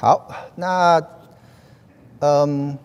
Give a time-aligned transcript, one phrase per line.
[0.00, 1.02] 好，那
[2.20, 2.78] 嗯，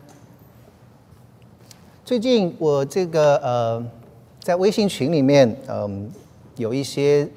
[2.03, 3.85] 最近我这个呃，
[4.39, 6.09] 在微信群里面，嗯，
[6.55, 7.29] 有一些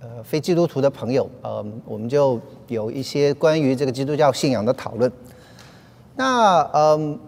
[0.00, 5.10] 呃非基督徒的朋友，嗯，我们就有一些关于这个基督教信仰的讨论。
[6.14, 7.18] 那嗯，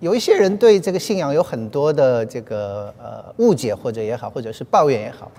[0.00, 5.30] 有一些人对这个信仰有很多的这个呃误解或者也好，或者是抱怨也好，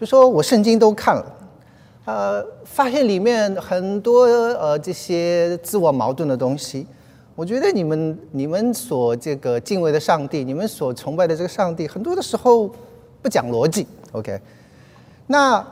[0.00, 1.26] 就说我圣经都看了。
[2.04, 6.86] 呃，发现里面很多呃这些自我矛盾的东西。
[7.34, 12.70] 我觉得你们你们所这个敬畏的上帝，你们所崇拜的这个上帝，很多的时候
[13.22, 13.86] 不讲逻辑。
[14.12, 14.38] OK，
[15.26, 15.66] 那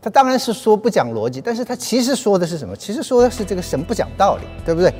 [0.00, 2.76] 他当然是说不讲逻辑，但是他其实说的是什么？
[2.76, 4.94] 其实说的是这个神不讲道理，对不对？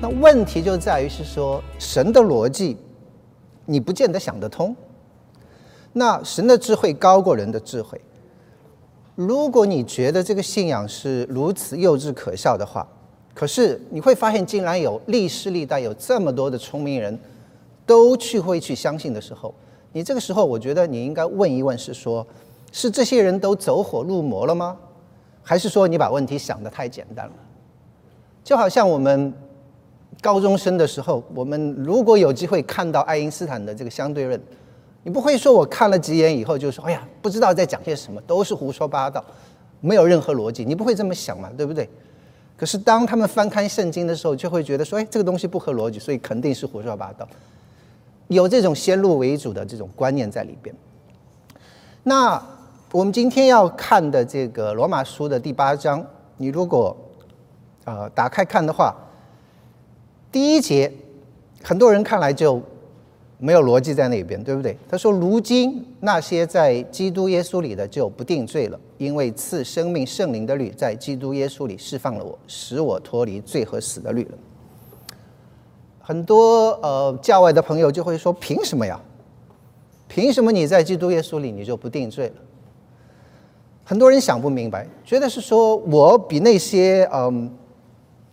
[0.00, 2.76] 那问题就在于是说神的逻辑，
[3.64, 4.76] 你不见得想得通。
[5.94, 7.98] 那神的智慧高过人的智慧。
[9.14, 12.86] 如果你觉得这个信仰是如此幼稚可笑的话，
[13.32, 17.16] 可是你会发现，竟然有历世历代有这么多的聪明人，
[17.86, 19.54] 都去会去相信的时候，
[19.92, 22.26] 你这个时候，我觉得你应该问一问：是说，
[22.72, 24.76] 是这些人都走火入魔了吗？
[25.42, 27.32] 还是说你把问题想得太简单了？
[28.42, 29.32] 就好像我们
[30.20, 34.40] 高中生的时候，我们如果有机会看到爱因斯坦的这个相对论。
[35.04, 39.22] 你不会说，我看了几眼以后就说，哎呀，不知道在讲些什么，都是胡说八道，
[39.82, 40.64] 没有任何逻辑。
[40.64, 41.86] 你不会这么想嘛，对不对？
[42.56, 47.28] 可是当他们翻开圣经的时候，就会觉得说，哎，这个东西不合逻辑，所以肯定是胡说八道。
[48.28, 50.74] 有这种先入为主的这种观念在里边。
[52.04, 52.42] 那
[52.90, 56.02] 我们今天要看的这个罗马书的第八章，
[56.38, 56.96] 你如果
[57.84, 58.94] 呃打开看的话，
[60.32, 60.90] 第一节，
[61.62, 62.62] 很多人看来就。
[63.44, 64.74] 没有逻辑在那边，对不对？
[64.88, 74.38] 他说：“如今那些在基督耶稣里的就不定罪了，因为赐生命圣灵的律在基督耶稣里释放了我，使我脱离罪和死的律了。”
[76.00, 78.98] 很多呃教外的朋友就会说：“凭什么呀？
[80.08, 82.34] 凭什么你在基督耶稣里你就不定罪了？”
[83.84, 87.52] 很多人想不明白，觉得是说我比那些嗯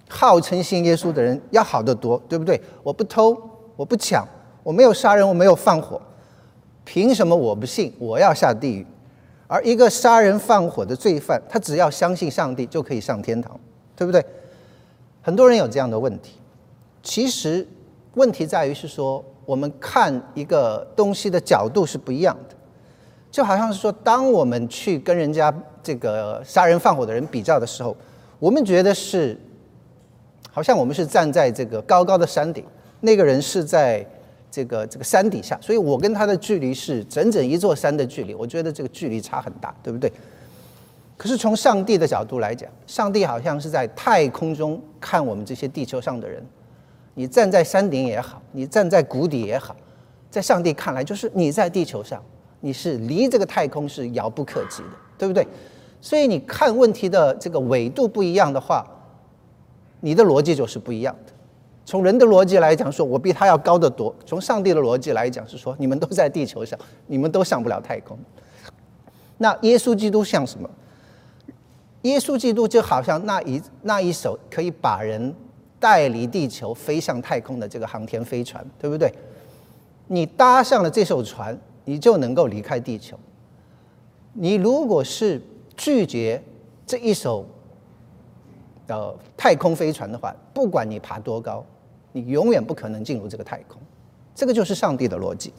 [0.07, 2.61] 号称信耶稣的人要好得多，对不对？
[2.81, 3.35] 我不偷，
[3.75, 4.25] 我不抢。
[4.63, 5.99] 我没有杀人，我没有放火，
[6.85, 7.93] 凭什么我不信？
[7.97, 8.85] 我要下地狱。
[9.47, 13.59] 而一个杀人放火的罪犯，他只要相信上帝就可以上天堂，
[13.95, 14.23] 对不对？
[15.21, 16.35] 很多人有这样的问题。
[17.03, 17.67] 其实
[18.13, 22.55] 问题在于是说，我们看一个东西的角度是不一样的。
[23.29, 27.95] 就好像是说，当我们去跟人家这个杀人放火的人比较的时候，
[28.39, 29.37] 我们觉得是，
[30.51, 32.63] 好像我们是站在这个高高的山顶，
[33.01, 34.05] 那个人是在。
[34.51, 38.35] 这个这个山底下，所以我跟他的距离是整整一座山的距离。
[38.35, 40.11] 我觉得这个距离差很大，对不对？
[41.17, 46.43] 可是从上帝的角度来讲，上帝好像是在太空中看我们这些地球上的人。
[47.13, 49.75] 你站在山顶也好，你站在谷底也好，
[50.29, 52.23] 在上帝看来，就是你在地球上，
[52.61, 55.45] 你是离这个太空是遥不可及的，对不对？
[55.99, 58.83] 所以你看问题的这个纬度不一样的话，
[59.99, 61.15] 你的逻辑就是不一样。
[61.91, 68.17] 从人的逻辑来讲，说我比他要高得多；从上帝的逻辑来讲，是说你们都在地球上，你们都上不了太空。
[69.37, 70.69] 那耶稣基督像什么？
[72.03, 75.35] 耶稣基督就好像那一那一手可以把人
[75.81, 79.13] 带离地球飞向太空的这个航天飞船，对不对？
[80.07, 83.19] 你搭上了这艘船，你就能够离开地球。
[84.31, 85.41] 你如果是
[85.75, 86.41] 拒绝
[86.85, 87.45] 这一艘
[88.87, 91.61] 呃太空飞船的话，不管你爬多高。
[92.11, 93.81] 你永远不可能进入这个太空，
[94.35, 95.53] 这个就是上帝的逻辑。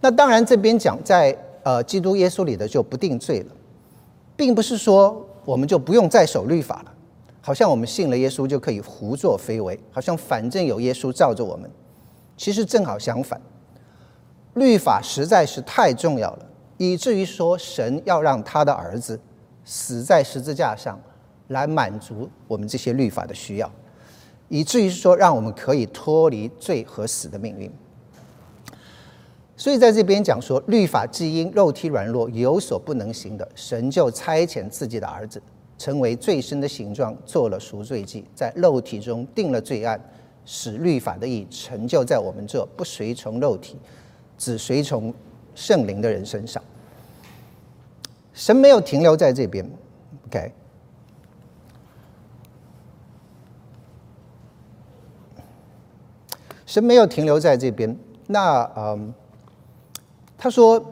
[0.00, 3.54] 那当然，这边讲在呃基督耶稣里的就不定罪了，
[4.36, 6.92] 并不是说我们就不用再守律法了，
[7.40, 11.70] 好像我们信了耶稣就可以胡作非为，好像反正有耶稣罩着我们。
[12.36, 13.40] 其实正好相反，
[14.54, 16.46] 律法实在是太重要了，
[16.78, 19.20] 以至于说神要让他的儿子
[19.64, 21.00] 死在十字架上，
[21.48, 23.70] 来满足我们这些律法的需要。
[24.52, 27.72] 以至于说，让我们可以脱离罪和死的命运。
[29.56, 35.42] 所以在这边讲说，律法既因肉体软弱有所不能行的，神就差遣自己的儿子，
[35.78, 39.98] 成为最深的形状，做了赎罪祭，在肉体中定了罪案，
[40.44, 43.78] 使律法的义成就在我们这不随从肉体，
[44.36, 45.14] 只随从
[45.54, 46.62] 圣灵的人身上。
[48.34, 49.66] 神没有停留在这边
[50.26, 50.52] ，OK。
[56.72, 57.94] 神没有停留在这边，
[58.28, 59.12] 那嗯，
[60.38, 60.82] 他说，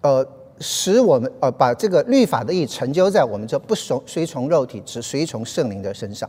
[0.00, 0.26] 呃，
[0.58, 6.26] 使我们呃把这个律法的意成就在我们这不从随从肉体，只随从圣灵的身上。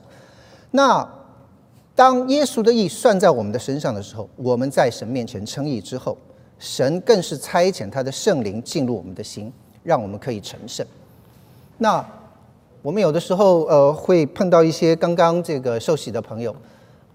[0.72, 1.10] 那
[1.96, 6.18] 当耶稣的意算在我们的身上的时候，我们在神面前称义之后，
[6.58, 9.50] 神更是差遣他的圣灵进入我们的心，
[9.84, 10.86] 让我们可以成圣。
[11.78, 12.06] 那
[12.82, 16.54] 我们有的时候呃会碰到一些刚刚这个受洗的朋友，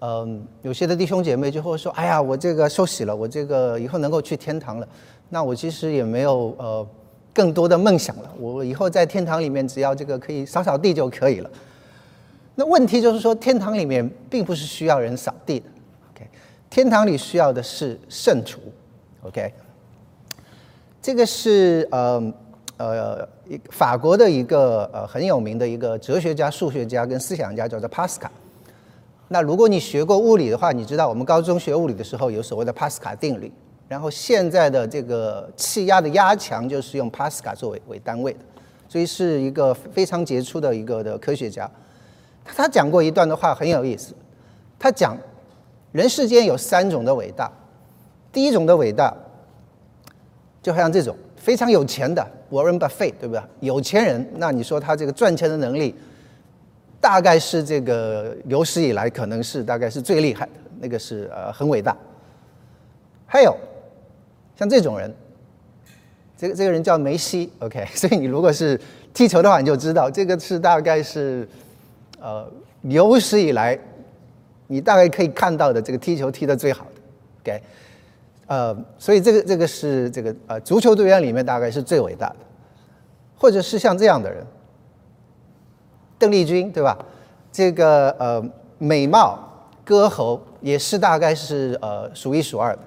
[0.00, 4.86] 嗯，有些的弟兄姐妹就会说：“哎呀，我这个受洗了，我这个以后能够去天堂了。”
[5.30, 6.86] 那我其实也没有呃
[7.32, 8.30] 更多的梦想了。
[8.38, 11.50] 我以后在天堂里面，只要这个可以扫扫地就可以了。
[12.54, 15.66] 那问题就是说，天堂里面并不是需要人扫地的。
[16.14, 16.28] OK，
[16.68, 18.60] 天堂里需要的是圣徒。
[19.22, 19.50] OK，
[21.00, 22.32] 这个是呃
[22.76, 23.28] 呃
[23.70, 28.30] 法国的一个呃很有名的一个哲学家、数学家跟思想家，叫做帕斯卡。
[29.34, 33.52] 那如果你学过物理的话，你知道我们高中学物理的时候有所谓的帕斯卡定律。
[33.88, 38.38] 然后现在的这个气压的压强就是用帕斯卡作为为单位的，
[38.88, 41.68] 所以是一个非常杰出的一个的科学家。
[42.44, 44.14] 他讲过一段的话很有意思，
[44.78, 45.16] 他讲
[45.90, 47.50] 人世间有三种的伟大，
[48.30, 49.12] 第一种的伟大，
[50.62, 53.42] 就好像这种非常有钱的 warren buffet 对不对？
[53.58, 55.92] 有钱人，那你说他这个赚钱的能力，
[57.04, 61.94] 大概是这个有史以来可能是大概是最厉害的，那个是呃很伟大。
[63.26, 63.54] 还有。
[64.56, 65.12] 像这种人，
[66.38, 68.80] 这个这个人叫梅西，OK， 所以你如果是
[69.12, 71.46] 踢球的话，你就知道这个是大概是
[72.20, 72.48] 呃
[72.82, 73.76] 有史以来
[74.68, 77.00] 你大概可以看到的这个踢球踢的最好的
[77.42, 77.62] ，OK，
[78.46, 82.36] 呃，所以这个这个是这个呃足球队员里面大概是最伟大的，
[83.36, 84.46] 或者是像这样的人，
[86.24, 86.96] 邓丽君对吧？
[87.52, 88.42] 这个呃
[88.78, 89.38] 美貌
[89.84, 92.78] 歌喉也是大概是呃数一数二的。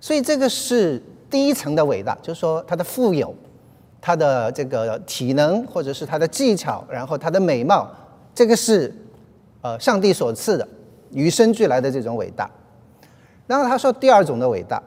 [0.00, 3.34] 所以这个是第一层的伟大，就是说他的富有，
[4.00, 7.86] 他的这个体能，或者是他的技巧，然后他的美貌，
[8.34, 8.90] 这个是
[9.60, 10.66] 呃上帝所赐的
[11.10, 12.50] 与生俱来的这种伟大。
[13.46, 14.82] 然后他说第二种的伟大，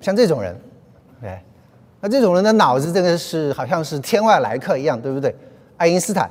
[0.00, 0.58] 像这种人，
[1.22, 1.44] 哎，
[2.00, 5.36] 那这种人的脑子真的是好像是天外来客一样，对不对？
[5.76, 6.30] 爱因斯坦。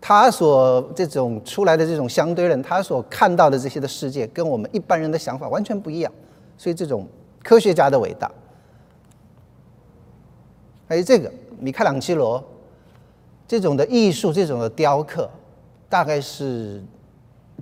[0.00, 6.12] 他所这种出来的这种相对论，他所看到的这些的世界，跟我们一般人的想法完全不一样。
[6.56, 7.04] 所以这种
[7.42, 8.30] 科学家的伟大，
[10.88, 12.42] 还有这个米开朗基罗
[13.48, 15.28] 这种的艺术，这种的雕刻，
[15.88, 16.80] 大概是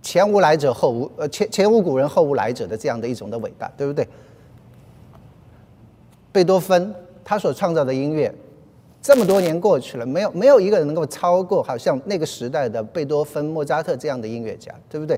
[0.02, 4.06] 前无来者后无呃前前无古人后无来者的这样的一种的伟大，对不对？
[6.32, 6.94] 贝多芬
[7.24, 8.32] 他所创造的音乐。
[9.06, 15.16] 这么多年过去了，没有没有一个人能够超过好像那个时代的贝多芬、莫扎特这样的音乐家，对不对？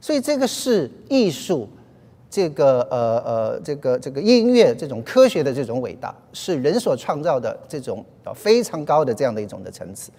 [0.00, 1.68] 所以这个是艺术，
[2.30, 10.12] 这个呃呃这个这个音乐这种科学的这种伟大，是人所创造的这种非常高的这样的一种的层次。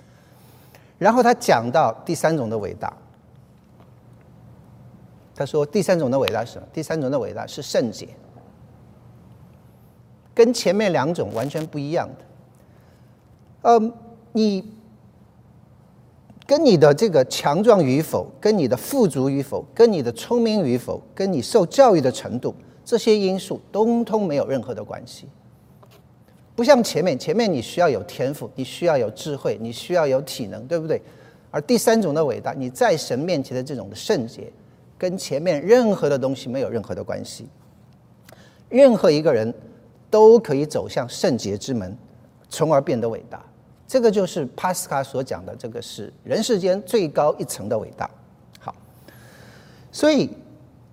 [0.98, 2.92] 然后他讲到第三种的伟大，
[5.34, 6.68] 他说第三种的伟大是什么？
[6.74, 8.10] 第三种的伟大是圣洁，
[10.36, 12.27] 跟前面两种完全不一样的。
[13.62, 13.92] 嗯，
[14.34, 14.64] 你
[16.46, 22.56] 跟你的这个强壮与否，跟你的富足与否，跟你的聪明与否，跟你受教育的程度，
[22.86, 25.28] 这些因素通通没有任何的关系。
[26.56, 31.02] 不像前面，前面你需要有天赋，你需要有智慧，你需要有体能，对不对？
[31.52, 34.52] 而第三种的伟大，你在神面前的这种圣洁，
[34.98, 37.48] 跟前面任何的东西没有任何的关系。
[38.70, 39.54] 任何一个人
[40.10, 41.96] 都可以走向圣洁之门，
[42.50, 43.42] 从而变得伟大。
[43.88, 48.10] 这个就是帕斯卡所讲的，这个是人世间最高一层的伟大。
[48.60, 48.76] 好，
[49.92, 50.30] 所以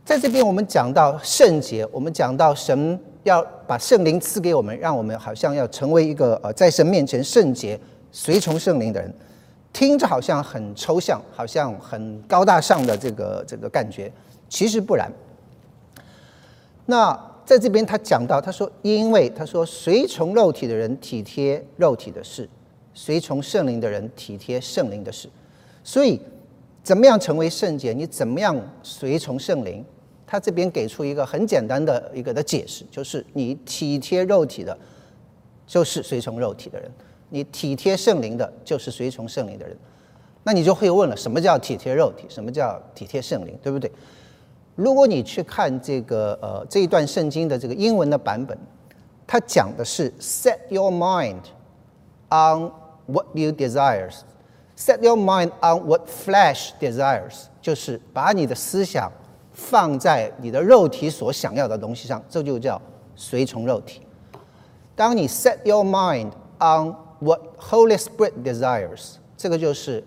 [0.04, 7.78] 在这边我们讲到圣洁，我们讲到神要把圣灵赐给我们，让我们好像要成为一个呃在神面前圣洁、
[8.12, 9.12] 随从圣灵的人，
[9.72, 14.12] 听着好像很抽象，好像很高大上的这个这个感觉，
[14.48, 15.10] 其实不然。
[16.86, 22.48] 那在这边他讲到，他说，因为他说随从肉体的人体贴肉体的事。
[22.96, 25.28] 随从圣灵的人体贴圣灵的事，
[25.82, 26.16] 所以
[26.80, 27.92] 怎么样成为圣洁？
[27.92, 29.84] 你怎么样随从圣灵？
[30.24, 34.78] 他这边给出一个很简单的一个的解释，就是你体贴肉体的，
[35.66, 36.88] 就是随从肉体的人；
[37.30, 39.76] 你体贴圣灵的，就是随从圣灵的人。
[40.44, 42.26] 那你就会问了：什么叫体贴肉体？
[42.28, 43.58] 什么叫体贴圣灵？
[43.60, 43.90] 对不对？
[44.74, 48.56] 如果你去看这个呃这一段圣经的这个英文的版本，
[49.26, 51.42] 它讲的是 “set your mind
[52.30, 52.70] on”。
[53.06, 54.20] What you desires,
[54.78, 59.12] set your mind on what flesh desires，就是把你的思想
[59.52, 62.80] 放在你的肉体所想要的东西上，这就叫
[63.14, 64.00] 随从肉体。
[64.96, 70.02] 当你 set your mind on what Holy Spirit desires，这个就是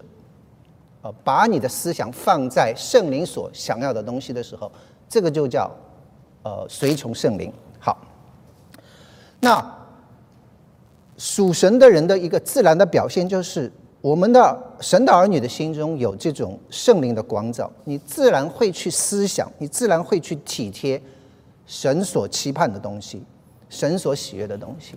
[1.24, 4.72] 把你的思想放在圣灵所想要的东西的时候，
[5.10, 5.70] 这个就叫
[6.44, 7.52] 呃随从圣灵。
[7.80, 7.98] 好，
[9.40, 9.64] 那
[11.18, 13.72] 属神的人的一个自然的表现就是。
[14.00, 21.02] 我们的神的儿女的心中有这种圣灵的光照，你自然会去思想，你自然会去体贴
[21.66, 23.24] 神所期盼的东西，
[23.70, 24.94] 神所喜悦的东西。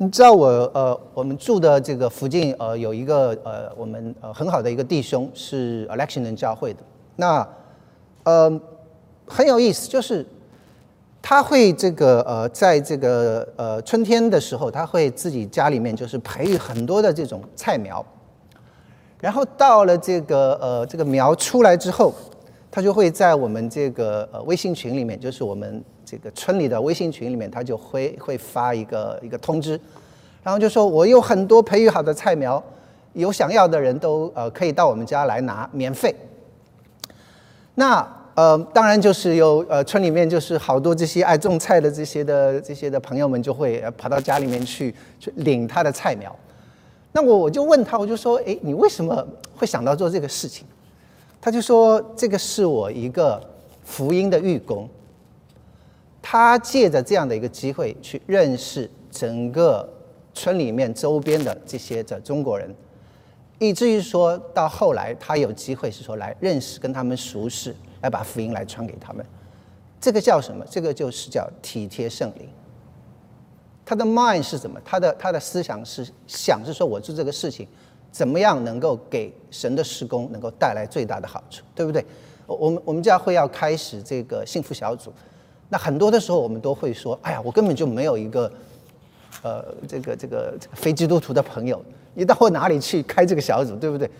[0.00, 6.80] 你知道我呃，我们住的这个附近呃，有一个呃，我们呃很好的一个弟兄是 Election 人教会的，
[7.16, 7.46] 那
[8.22, 8.60] 呃
[9.26, 10.24] 很有意思，就是。
[11.20, 18.02] 他会这个呃，在这个呃春天的时候，他会自己家里面就是培育很多的这种菜苗，
[19.20, 22.14] 然后到了这个呃这个苗出来之后，
[22.70, 29.78] 他就会在我们这个呃微信群里面，就是我们这个村里的微信群里面，他就会会发一个一个通知，
[30.42, 32.62] 然后就说我有很多培育好的菜苗，
[33.12, 36.14] 有想要的人都呃可以到我们家来拿，免费。
[37.74, 38.14] 那。
[38.38, 46.32] 呃，当然就是有呃，村里面就是好多这些爱种菜的这些的这些的朋友们就会跑到家里面去去领他的菜苗。
[47.10, 50.64] 那我我就问他，我就说，哎，你为什么会想到做这个事情？
[51.40, 53.42] 他就说，这个是我一个
[53.82, 54.88] 福音的预工。
[56.20, 59.88] 他借着这样的一个机会去认识整个
[60.34, 62.74] 村里面周边的这些的中国人，
[63.58, 67.74] 以至于说到后来他有机会是说来认识跟他们熟识。
[68.00, 69.26] 来把福音来传给他们，
[70.00, 70.64] 这个叫什么？
[70.70, 72.48] 这个就是叫体贴圣灵。
[73.84, 74.80] 他的 mind 是什么？
[74.84, 77.66] 他的他的思想是想是说，我做这个事情，
[78.12, 82.06] 怎么样能够给神的施工能够带来最大的好处，对不对？
[82.46, 85.12] 我们我们教会要开始这个幸福小组，
[85.68, 88.50] 那很多的时候我们都会说，哎呀，我根本就没有一个，
[89.42, 91.84] 呃，这个这个非基督徒的朋友，
[92.14, 94.10] 你到哪里去开这个小组，对不对？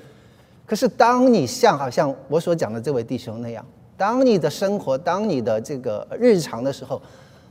[0.66, 3.64] 可是，当你像好像我所讲的这位弟兄那样，
[3.96, 7.00] 当你的生活，当你的这个日常的时候，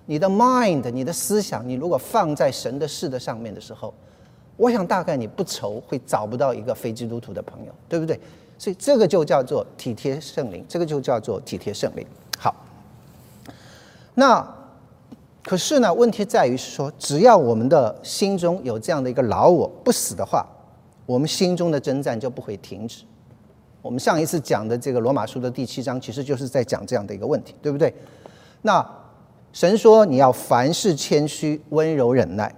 [0.06, 3.92] 你的 mind，你的思想，你如果放在神的事的上面的时候，
[4.56, 8.20] 我想大概你不愁会找不到一个非基督徒的朋友，对不对？
[8.60, 12.06] 所以这个就叫做体贴圣灵，这个就叫做体贴圣灵。
[14.20, 14.44] 那
[15.44, 20.44] 可是呢，问题在于是说，只要我们的心中有这样的一个老我不死的话。
[21.06, 23.06] 我们心中的征战就不会停止。
[23.82, 27.94] 我们上一次讲的这个罗马书的第七章，其实就是在讲这样的一个问题，对不对？
[28.64, 28.86] 那
[29.54, 32.54] 神说你要凡事谦虚、温柔忍耐，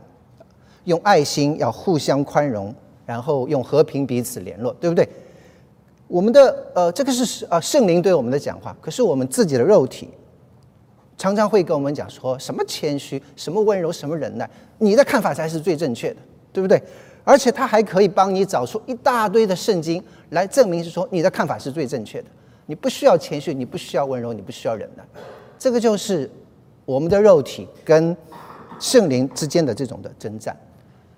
[0.86, 2.74] 用爱心要互相宽容，
[3.06, 5.08] 然后用和平彼此联络，对不对？
[6.08, 10.10] 我们的呃，这个是呃圣灵对我们的讲话，可是我们自己的肉体
[11.20, 16.18] 常常会跟我们讲说什么谦虚、什么温柔、什么忍耐，你的看法才是最正确的，
[16.54, 16.82] 对不对？
[17.26, 22.30] 而且他还可以帮你找出一大堆的圣经来证明，是说你的看法是最正确的。
[22.68, 25.04] 你不需要谦虚，你不需要温柔，你不需要忍耐。
[25.58, 26.32] 这个就是
[26.86, 28.16] 我们的肉体跟
[28.80, 30.58] 圣灵之间的这种的征战。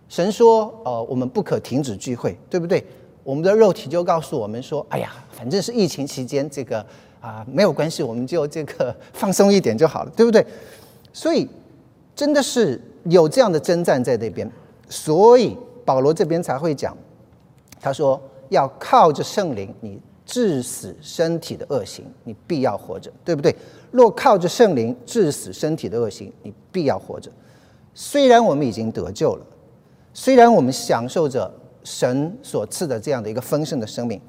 [0.10, 2.84] 神说：“呃，我们不可停止聚会，对不对？”
[3.24, 6.84] 我们的肉体就告诉我们说：“哎呀，反正是疫情期间，这个
[7.22, 10.46] 啊没有关系，我们就这个放松一点就好了，对不对？”
[11.14, 11.48] 所以
[12.14, 14.52] 真的是有这样的征战在那边，
[14.90, 15.56] 所以。
[15.84, 16.96] 保罗这边才会讲，
[17.82, 23.54] 他说要靠着圣灵，你致死身体的恶行，你必要活着，对不对？
[23.90, 27.32] 若靠着圣灵致死身体的恶行，你必要活着。
[27.96, 29.46] 虽然我们已经得救了，
[30.14, 31.52] 虽然我们享受着
[31.84, 34.22] 神所赐的这样的一个丰盛的生命，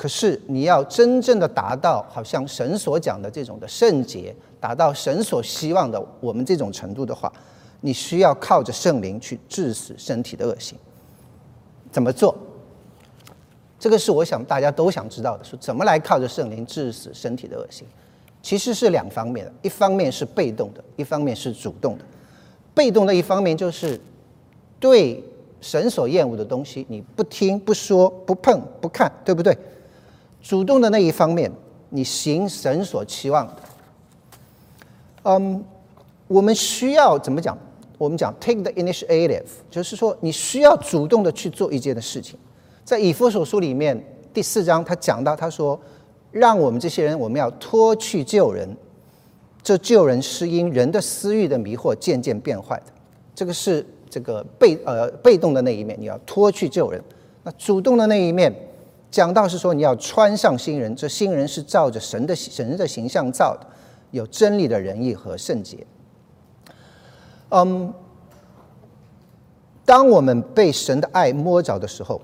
[0.00, 7.30] 可是你要真正的达到好像神所讲的这种的圣洁，达到神所希望的我们这种程度的话。
[7.82, 10.78] 你需要靠着圣灵去致死身体的恶行，
[11.92, 12.34] 怎么做？
[13.78, 17.86] 这个是我想大家都想知道的，说怎么来靠着圣灵致死身体的恶行？
[18.40, 22.04] 其实是两方面的，一方面是被动的，一方面是主动的。
[22.74, 24.00] 被动的一方面就是
[24.78, 25.22] 对
[25.60, 29.54] 神所厌恶的东西，你不听、不说、不碰、不看，对不对？
[30.40, 31.50] 主动的那一方面，
[31.90, 33.56] 你行神所期望的。
[35.22, 35.64] 嗯。
[36.30, 37.58] 我们需要怎么讲？
[37.98, 42.38] 我们讲 take the initiative，就是说你需要主动的去做一件的事情。
[42.84, 44.00] 在以弗所书里面
[44.32, 45.76] 第四章，他讲到他说，
[46.30, 48.76] 让我们这些人，我们要脱去救人。
[49.60, 52.92] 这救人是因人的私欲的迷惑渐渐变坏的。
[53.34, 57.02] 这个是这个被呃被动的那一面，你要脱去救人。
[57.42, 58.54] 那主动的那一面，
[59.10, 60.94] 讲到是说你要穿上新人。
[60.94, 63.66] 这新人是照着神的神的形象造的，
[64.10, 65.86] 有真理的仁义和圣洁。
[67.50, 67.92] 嗯，
[69.84, 72.20] 当我们被神的爱摸着的时候，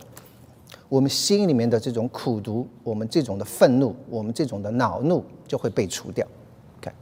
[0.89, 6.25] 我们心里面的这种苦毒，我们这种的愤怒，我们这种的恼怒就会被除掉。
[6.79, 6.93] OK，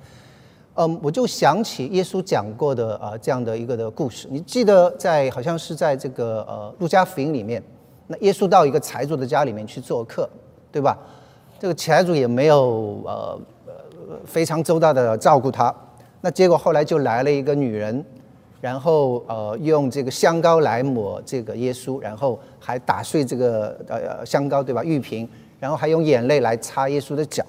[0.77, 4.27] 嗯，我就想起耶稣讲过的啊这样的一个的故事。
[4.31, 7.63] 你记得在好像是在这个呃路加福音里面，
[8.07, 10.29] 那耶稣到一个财主的家里面去做客，
[10.71, 10.99] 对吧？
[11.59, 13.41] 这个财主也没有呃
[14.27, 15.75] 非常周到的照顾他。
[16.21, 18.05] 那结果后来就来了一个女人，
[18.61, 25.27] 然后呃用这个香膏来抹这个耶稣，然后还打碎这个呃香膏对吧玉瓶，
[25.59, 27.45] 然后还用眼泪来擦耶稣的脚，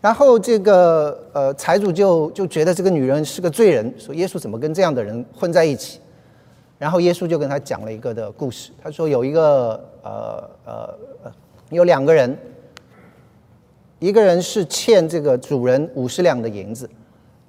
[0.00, 6.00] 然后这个呃财主就就觉得这个女人是个罪人，说耶稣怎么跟这样的人混在一起？
[6.80, 11.32] 然后耶稣就跟他讲了一个的故事，他说有一个呃呃
[11.68, 12.34] 有两个人，
[13.98, 16.88] 一个人是欠这个主人五十两的银子。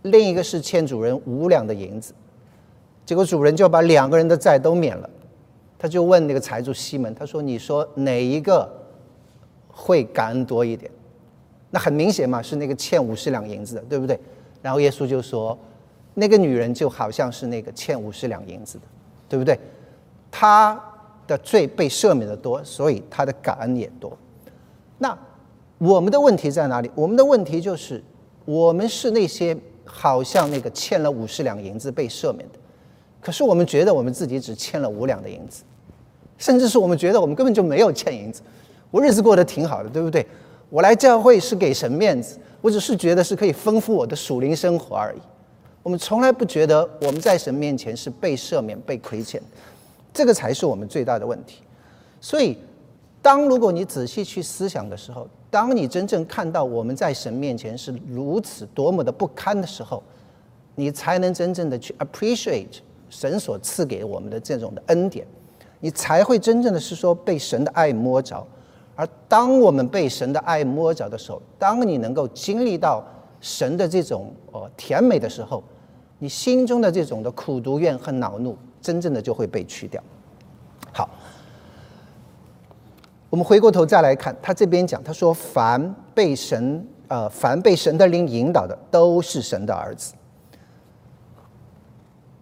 [0.02, 2.14] 另一个是欠主人五两的银子，
[3.06, 5.10] 结果主人就把两个人的债都免了。
[5.80, 8.70] 他就问那个财主西门，他说：“你说哪一个
[9.70, 10.92] 会感恩多一点？”
[11.72, 14.20] 那很明显嘛，是那个欠五十两银子的，对不对？
[14.62, 15.58] 然后耶稣就说
[16.14, 18.84] ：“那个女人就好像是那个欠五十两银子的，
[19.32, 19.58] 对不对？
[20.30, 20.78] 他
[21.26, 24.12] 的罪被赦免的多，所以他的感恩也多。
[24.98, 25.18] 那
[25.78, 26.92] 我们的问题在哪里？
[26.94, 28.04] 我们的问题就是
[28.46, 29.58] 我们是那些。”
[29.94, 32.60] 好像那个欠了五十两银子被赦免的，
[33.20, 35.64] 可是我们觉得我们自己只欠了五两的银子，
[36.38, 38.42] 甚至是我们觉得我们根本就没有欠银子，
[38.90, 40.26] 我日子过得挺好的，对不对？
[40.70, 45.20] 我来教会是给神面子，我只是觉得是可以丰富我的属灵生活而已。
[45.84, 49.42] 我们从来不觉得我们在神面前是被赦免、被亏欠，
[50.14, 51.64] 这个才是我们最大的问题。
[52.20, 52.58] 所以，
[53.22, 60.04] 当如果你仔细去思想的时候，当你真正看到我们在神面前是如此多么的不堪的时候，
[60.76, 65.26] 你才能真正的去 appreciate 神所赐给我们的这种的恩典，
[65.80, 68.46] 你才会真正的是说被神的爱摸着。
[68.96, 73.04] 而当我们被神的爱摸着的时候，当你能够经历到
[73.40, 75.64] 神的这种呃甜美的时候，
[76.22, 80.02] 你心中的这种的苦毒怨恨恼怒，真正的就会被去掉。
[80.94, 81.10] 好。
[83.28, 90.14] 我们回过头再来看，他这边讲，他说：“凡被神，呃，凡被神的灵引导的，都是神的儿子。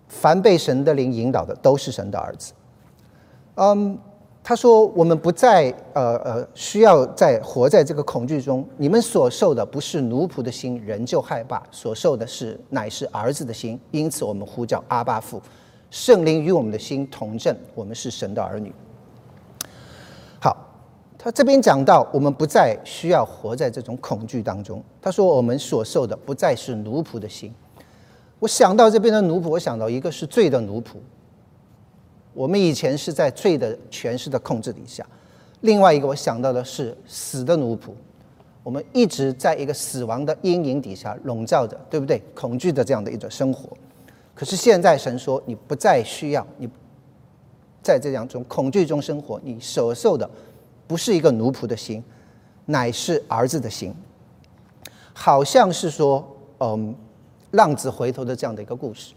[0.07, 2.51] 凡被神的灵引导的，都是神的儿子。”
[3.55, 3.97] 嗯，
[4.43, 8.67] 他说：“我们不再，呃呃，需要在活在这个恐惧中。
[8.77, 13.79] 你们所受的不是奴仆的心，人就害怕；所受的是乃是儿子的心。
[13.91, 15.41] 因此，我们呼叫阿巴父，
[15.91, 18.73] 圣灵与我们的心同证，我们是神的儿女。”
[20.41, 20.65] 好。
[21.21, 24.81] 他这边讲到，我们不再需要活在这种恐惧当中。
[25.01, 27.53] 他说，我们所受的不再是奴仆的心。
[28.39, 30.95] 我想到这边的奴仆，我想到一个是罪的奴仆。
[32.33, 35.03] 我们以前是在罪的权势的控制底下；
[35.61, 37.91] 另外一个，我想到的是死的奴仆。
[38.61, 42.21] 我们一直在一个死亡的阴影底下笼罩着，对不对？
[42.35, 43.69] 恐惧的这样的一种生活。
[44.35, 46.69] 可是现在神说，你不再需要你
[47.81, 50.29] 在这样种恐惧中生活，你所受的。
[50.87, 52.03] 不是一个奴仆的心，
[52.65, 53.93] 乃是儿子的心。
[55.13, 56.25] 好像是说，
[56.59, 56.95] 嗯，
[57.51, 59.13] 浪子回头的这样的一个故事。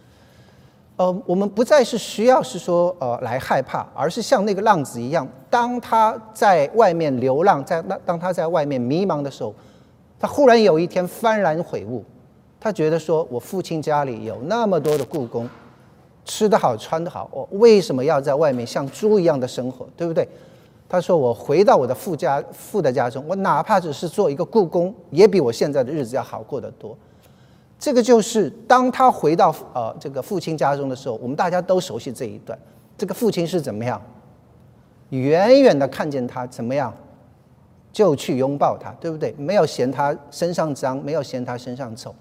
[1.03, 9.53] 呃，我们不再是需要是说，呃，来害怕，而是像那个浪子一样，当他在外面流浪，在那当他在外面迷茫的时候，
[10.21, 12.05] 他忽然有一天幡然悔悟，
[12.61, 15.49] 他觉得说，我父亲家里有那么多的故宫，
[16.25, 20.29] 吃得好，穿得好，我为什么要在外面像猪一样的生活，对不对？
[20.89, 26.97] 他说：“我回到我的父家父的家中，我哪怕只是做一个故宫，也比我现在的日子要好过得多。”
[27.83, 32.57] 这个就是当他回到呃这个父亲家中的时候，我们大家都熟悉这一段。
[32.97, 34.01] 这个父亲是怎么样？
[35.11, 36.95] 远远的看见他怎么样，
[37.93, 39.35] 就去拥抱他，对不对？
[39.37, 42.15] 没有嫌他身上脏，没有嫌他身上丑，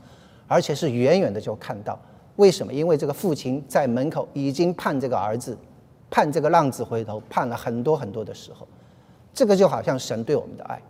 [0.47, 1.95] 而且是远远的就看到。
[2.37, 2.73] 为什么？
[2.73, 5.55] 因为这个父亲在门口已经盼这个儿子。
[6.09, 8.67] 盼这个浪子回头，盼了很多很多的时候，
[9.31, 10.81] 这个就好像神对我们的爱。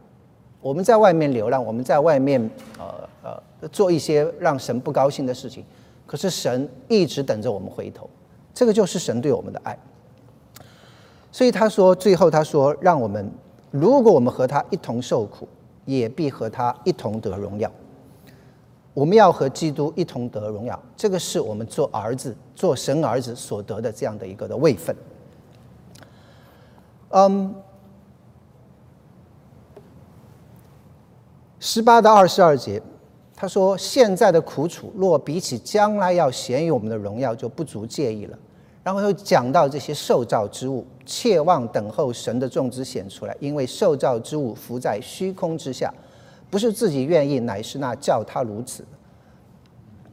[0.61, 5.63] 我们在外面流浪，我们在外面呃呃做一些让神不高兴的事情，
[6.05, 8.09] 可是神一直等着我们回头，
[8.53, 9.77] 这个就是神对我们的爱。
[11.31, 13.31] 所以他说，最后他说，让我们
[13.71, 15.47] 如果我们和他一同受苦，
[15.85, 17.71] 也必和他一同得荣耀。
[18.93, 24.93] 我们要和基督一同得荣耀，这个是我们做儿子、做神儿子所得的这样的一个的位分。
[27.11, 27.55] 嗯，
[31.57, 32.81] 十八到二十二节，
[33.41, 38.37] 他说：“现在的苦楚，若比起将来要显于我们的荣耀，就不足介意了。
[38.83, 45.91] 然后又讲到这些受造之物，切望等候神的众子显出来，因为受造之物浮在虚空之下，
[46.51, 48.85] 不是自己愿意，乃是那叫他如此。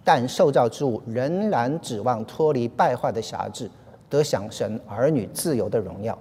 [0.02, 3.70] 但受造之物仍然指望脱离败坏的辖制，
[4.08, 6.18] 得享神儿女自由的荣耀。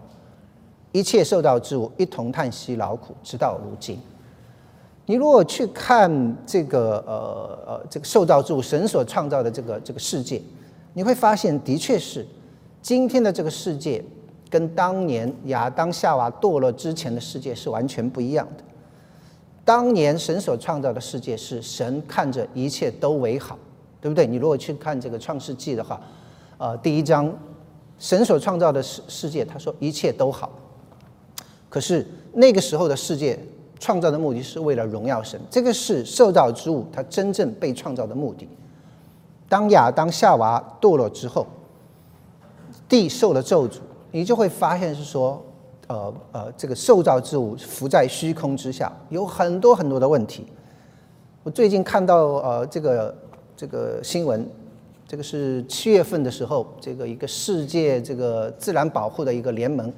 [0.92, 3.98] 一切受造之物一同叹息劳苦，直到如今。
[5.10, 10.42] 你如果去看这个呃呃这个受造之物，神所创造的这个这个世界，
[10.94, 12.28] 你会发现，的确是
[12.82, 14.04] 今天的这个世界
[14.50, 18.64] 跟当年亚当夏娃堕落之前的世界是完全不一样的。
[19.64, 23.58] 当年神所创造的世界是神看着一切都为好，
[24.02, 24.28] 对不对？
[24.28, 26.02] 你如果去看这个创世纪的话，
[26.58, 27.34] 呃，第一章
[27.98, 30.52] 神所创造的世世界，他说一切都好。
[31.70, 33.40] 可是那个时候的世界。
[33.80, 38.48] 创造的目的是为了荣耀神，这个是受造之物它真正被创造的目的。
[39.48, 41.46] 当亚当夏娃堕落之后，
[42.90, 43.78] 地受了咒诅，
[44.12, 45.42] 你就会发现是说，
[45.88, 50.46] 呃呃，这个受造之物浮在虚空之下，有很多很多的问题。
[51.44, 53.16] 我最近看到呃这个
[53.56, 54.46] 这个新闻，
[55.08, 59.94] 这个是七月份的时候，这个一个世界这个自然保护的一个联盟。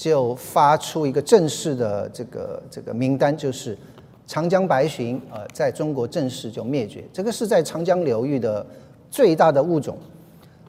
[0.00, 3.76] 就发出一个正式的这个这个名单，就是
[4.26, 7.04] 长江白鲟，呃，在中国正式就灭绝。
[7.12, 8.64] 这个是在长江流域的
[9.10, 9.98] 最大的物种。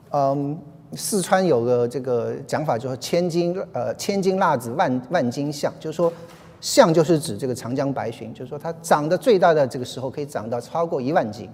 [0.09, 0.59] 嗯，
[0.95, 6.11] 四川有个这个讲法，就是千斤呃千斤辣子万万斤象，就是说
[6.59, 11.49] 象就是指这个长江白鲟，就是说它长得最大的这个时候可以长到超过一万斤，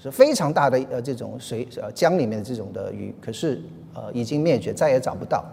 [0.00, 3.60] 是非常大的呃这种水呃江里面的这种的鱼，可是
[3.92, 5.44] 呃已经灭绝，再也找不到。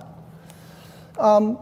[1.17, 1.55] 嗯，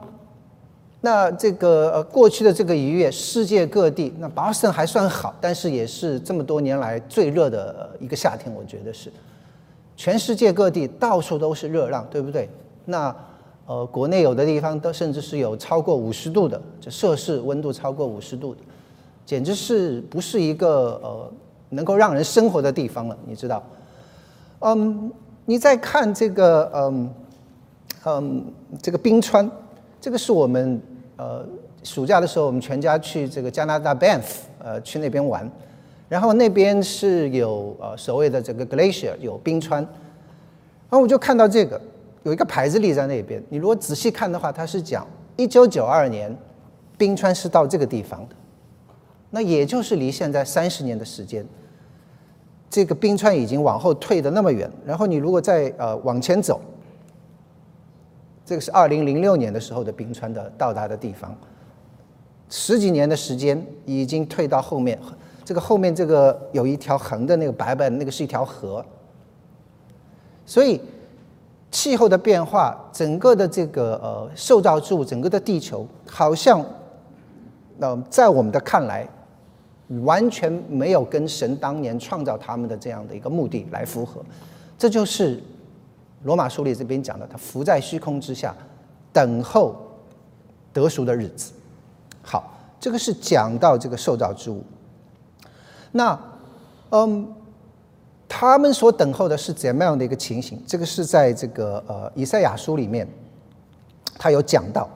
[1.01, 9.11] 那这个呃过去的这个一月，世界各地，那 Boston 还算好，但是也是这么多年来最热的一个夏天，我觉得是，
[9.97, 12.47] 全世界各地到处都是热浪，对不对？
[12.85, 13.13] 那
[13.65, 18.61] 呃国内有的地方都甚至是有超过五十度的，这摄氏温度超过五十度的，
[19.25, 21.31] 简直是不是一个呃
[21.69, 23.17] 能够让人生活的地方了？
[23.25, 23.61] 你知道？
[24.59, 25.11] 嗯，
[25.45, 27.13] 你再看这个嗯。
[28.03, 28.43] 嗯，
[28.81, 29.47] 这个冰川，
[29.99, 30.81] 这个是我们
[31.17, 31.45] 呃
[31.83, 34.23] 暑假的时候，我们全家去这个加拿大 Banff，
[34.57, 35.47] 呃去那边玩，
[36.09, 39.89] 然后那边是有呃所谓的这个 glacier 有冰川，然
[40.89, 41.79] 后我就看到这个
[42.23, 46.35] 有一个牌子立在那边，你如果仔细看的话，它是讲一九九二年
[46.97, 48.35] 冰川是到这个地方的，
[49.29, 51.45] 那也就是离现在三十年的时间，
[52.67, 56.59] 这个冰川已经往后退的那么远，然后你如果再呃往前走。
[58.43, 61.33] 这个是二零零六年的时候的冰川的到达的地方，
[62.49, 64.99] 十几年的时间已经退到后面，
[65.45, 68.83] 这个后面这个有一条横的那个白白的那个是一条河，
[70.45, 70.81] 所以
[71.69, 76.65] 气候的变化，整个的这个呃受造之物，整个的地球好像，
[77.79, 79.07] 呃在我们的看来，
[80.03, 84.21] 完全没有跟神当年创造他们的这样的一个目的来符合，
[84.77, 85.41] 这就是。
[86.23, 88.55] 罗马书里这边讲的，他浮在虚空之下，
[89.11, 89.75] 等候
[90.71, 91.51] 得赎的日子。
[92.21, 94.63] 好，这个是讲到这个受造之物。
[95.91, 96.19] 那，
[96.91, 97.27] 嗯，
[98.29, 100.61] 他们所等候的是怎么样的一个情形？
[100.67, 103.07] 这个是在这个呃以赛亚书里面，
[104.17, 104.87] 他有讲到。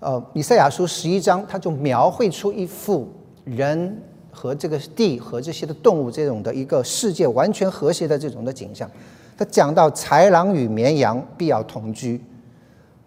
[0.00, 3.08] 呃，以赛亚书十一章，他就描绘出一幅
[3.44, 8.88] 人和这个地和这些的动物这种的一个世界完全和谐的这种的景象。
[9.36, 12.20] 他讲到豺狼与绵羊必要同居，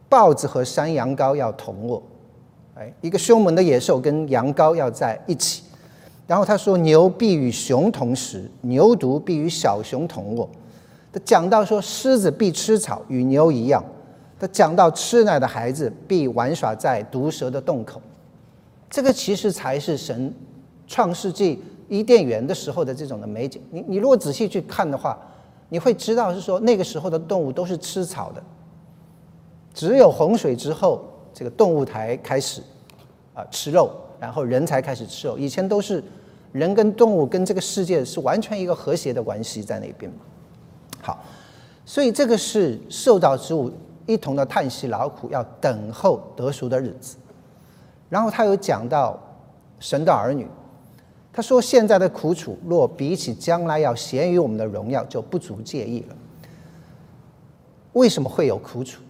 [0.10, 2.04] 豹子和山羊羔要同卧，
[2.76, 5.64] 哎，一个凶猛的野兽跟羊羔要在一起。
[6.28, 10.50] 然后他说牛必与熊同食，牛犊必与小熊同卧。
[11.14, 13.82] 他讲到说狮子必吃草，与牛一样。
[14.38, 18.02] 他讲到吃奶的孩子必玩耍在毒蛇的洞口。
[18.90, 20.34] 这个其实才是神
[20.86, 23.62] 创世纪伊甸园的时候的这种的美景。
[23.72, 25.18] 你你如果仔细去看的话。
[25.70, 28.42] 你会知道是说那个时候的动物都是吃草的，
[29.74, 31.04] 只有洪水之后，
[31.34, 32.62] 这个动物才开始
[33.34, 35.38] 啊吃肉，然后人才开始吃肉。
[35.38, 36.04] 以前都是
[36.54, 40.12] 人跟动物跟这个世界是完全一个和谐的关系在那边。
[41.02, 41.24] 好，
[41.86, 43.72] 所以这个是受到之物
[44.06, 47.18] 一同的叹息劳苦，要等候得赎的日子。
[48.10, 49.20] 然后他有讲到
[49.80, 50.48] 神的儿女。
[51.38, 56.16] 他说：“现在的苦楚，若比起将来要咸于我们的荣耀，就不足介意了。
[57.94, 59.04] 为什么会有苦楚？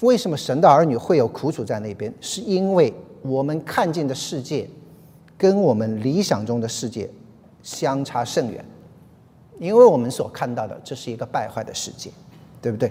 [0.00, 2.10] 为什么神的儿女会有苦楚在那边？
[2.18, 4.66] 是因为我们看见的世界，
[5.36, 7.10] 跟我们理想中的世界
[7.62, 8.64] 相差甚远。
[9.58, 12.10] 因为我们所看到的，这是一个败坏的世界。
[12.62, 12.90] 对不对？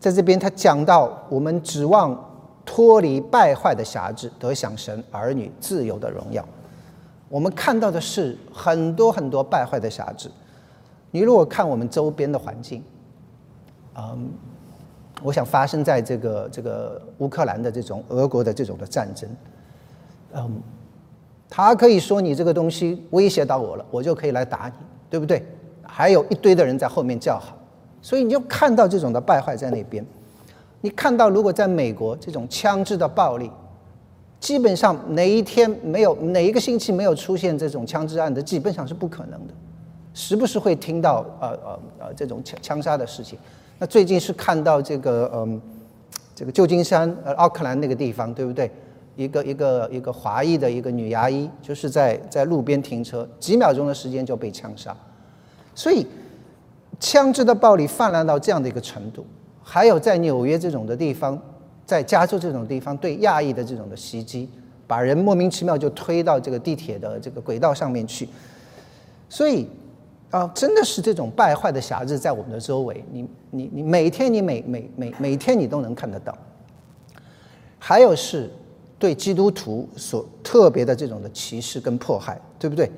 [0.00, 2.18] 在这边他讲到，我们指望
[2.64, 6.42] 脱离败坏的辖制，得享神儿女自由的荣耀。
[7.28, 10.30] 我们看到的是很多很多败坏的瑕疵。
[11.10, 12.82] 你如果看我们周边的环境，
[13.96, 14.30] 嗯，
[15.22, 19.28] 我想发生在这个这个乌克兰的这种俄国的这种的战争，
[20.34, 20.62] 嗯，
[21.48, 25.44] 他可以说你这个东西威胁到我了，我就可以来打你，对不对？
[25.82, 27.56] 还有一堆的人在后面叫好，
[28.02, 30.04] 所以你就看到这种的败坏在那边。
[30.80, 33.50] 你看到如果在美国这种枪支的暴力，
[34.40, 39.54] 基本上哪一天没有哪一个星期没有出现这种枪支案的，基本上是不可能的。
[40.14, 43.38] 时不时会听到呃呃呃这种枪枪杀的事情。
[43.78, 45.60] 那最近是看到这个嗯，
[46.34, 48.70] 这个旧金山呃奥克兰那个地方对不对？
[49.16, 54.96] 一个一个一个华裔的一个女牙医，就是在在路边停车，几秒钟的时间就被枪杀。
[55.74, 56.06] 所以
[57.00, 59.26] 枪支的暴力泛滥到这样的一个程度，
[59.60, 61.36] 还有在纽约这种的地方，
[61.88, 64.46] 在加州这种地方对亚裔的这种的袭击，
[64.86, 68.28] 把人莫名其妙就推到这个地铁的这个轨道上面去，
[69.30, 69.66] 所以。
[70.30, 76.36] 啊，真的是这种败坏的瑕疵在我们的周围，你你你每天你每每每每天你都能看得到。
[77.78, 78.50] 还有是
[78.98, 82.90] 对基督徒所特别的这种的歧视跟迫害，对不对？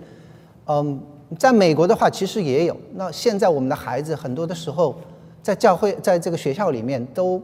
[0.67, 1.01] 嗯，
[1.39, 2.77] 在美国的话其实也有。
[2.95, 4.97] 那现在我们的孩子很多的时候
[5.41, 7.41] 在教会在这个学校里面都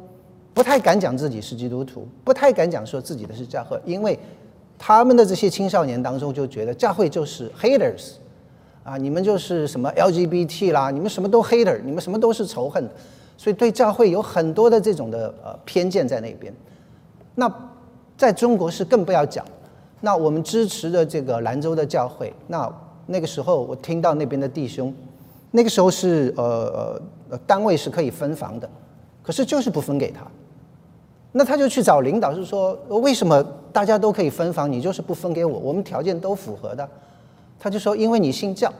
[0.57, 4.19] 不太敢讲自己是基督徒，不太敢讲说自己的是教会，因为
[4.79, 8.13] 他们的这些青少年当中就觉得教会就是 haters。
[8.83, 12.89] 啊，你们就是什么 LGBT 啦，你们什么都 hater，你们什么都是仇恨，
[13.37, 16.51] 所以对教会有很多的这种的呃偏见在那边。
[17.35, 17.53] 那
[18.17, 19.45] 在中国是更不要讲。
[20.01, 22.73] 那我们支持的这个兰州的教会，那
[23.05, 24.95] 那个时候我听到那边的弟兄，
[25.51, 28.67] 那个时候是呃呃单位是可以分房的，
[29.23, 30.27] 可是就是不分给他。
[31.39, 35.59] 那他就去找领导，是说为什么大家都可以分房，你就是不分给我？
[35.59, 36.89] 我们条件都符合的。
[37.59, 38.73] 他就说：“因为你信教，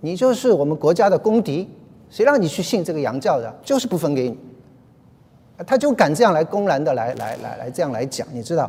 [0.00, 1.68] 你就是我们国家的公敌，
[2.10, 3.54] 谁让你去信这个洋教的？
[3.62, 4.36] 就是不分给你。”
[5.64, 8.68] 他就敢这样来公然的来来来来这样来讲，你知道？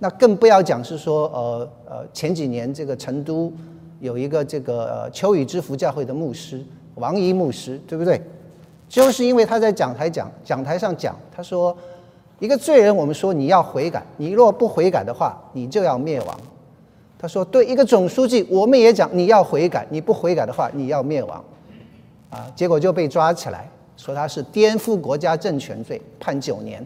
[0.00, 3.52] 那更不要讲是说，呃呃，前几年这个成都
[4.00, 6.60] 有一个这个呃秋雨之福教会的牧师
[6.96, 8.20] 王一牧师，对不对？
[8.88, 11.76] 就是因为他在讲台讲讲台上讲，他说
[12.40, 16.40] 一个罪人，我们说你要悔改，你若不悔改的话，你就要灭亡。
[17.18, 21.44] 他说：“对一个总书记，我们也讲你要悔改，你不悔改的话，你要灭亡。”
[22.30, 26.82] 啊，结果就被抓起来，说他是颠覆国家政权罪，判九年。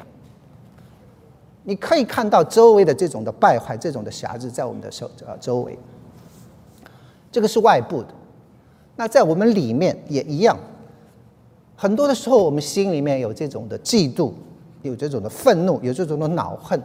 [1.63, 5.79] 你可以看到周围的这种的败坏，这种的瑕疵在我们的周呃周围。
[7.31, 8.09] 这个是外部的，
[8.97, 10.59] 那在我们里面也一样。
[11.77, 14.33] 很多的时候，我们心里面有这种的嫉妒，
[14.89, 16.81] 有这种的愤怒，有这种的恼恨。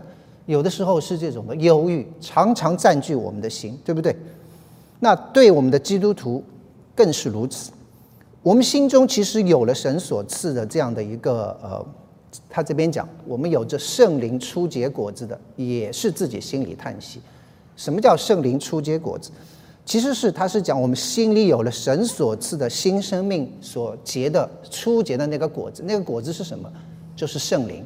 [0.45, 4.15] 有的时候是这种的忧郁，常常占据我们的心，对不对？
[4.99, 6.43] 那对我们的基督徒
[6.95, 7.71] 更是如此。
[8.41, 11.85] 我们心中其实有了神所赐的这样的一个呃，
[12.49, 17.21] 他这边讲，我们有着圣灵初结果子的，也是自己心里叹息。
[17.75, 19.29] 什么叫圣灵初结果子？
[19.85, 26.71] 其实是他是讲我们心里有了神所赐的新生命所结的初结的那个果子，那个果子是什么？
[27.19, 27.85] 就是圣灵。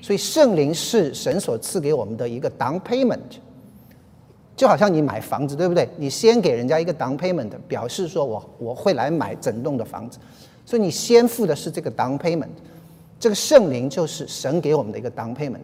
[0.00, 3.18] 所以圣灵是神所赐给我们的一个 down payment，
[4.56, 5.86] 就好像你买房子，对不对？
[5.98, 10.18] 你先给人家一个 down payment，表示说我我会来买整栋的房子，
[10.64, 12.48] 所以你先付的是这个 down payment。
[13.20, 15.60] 这个圣灵就是神给我们的一个 down payment。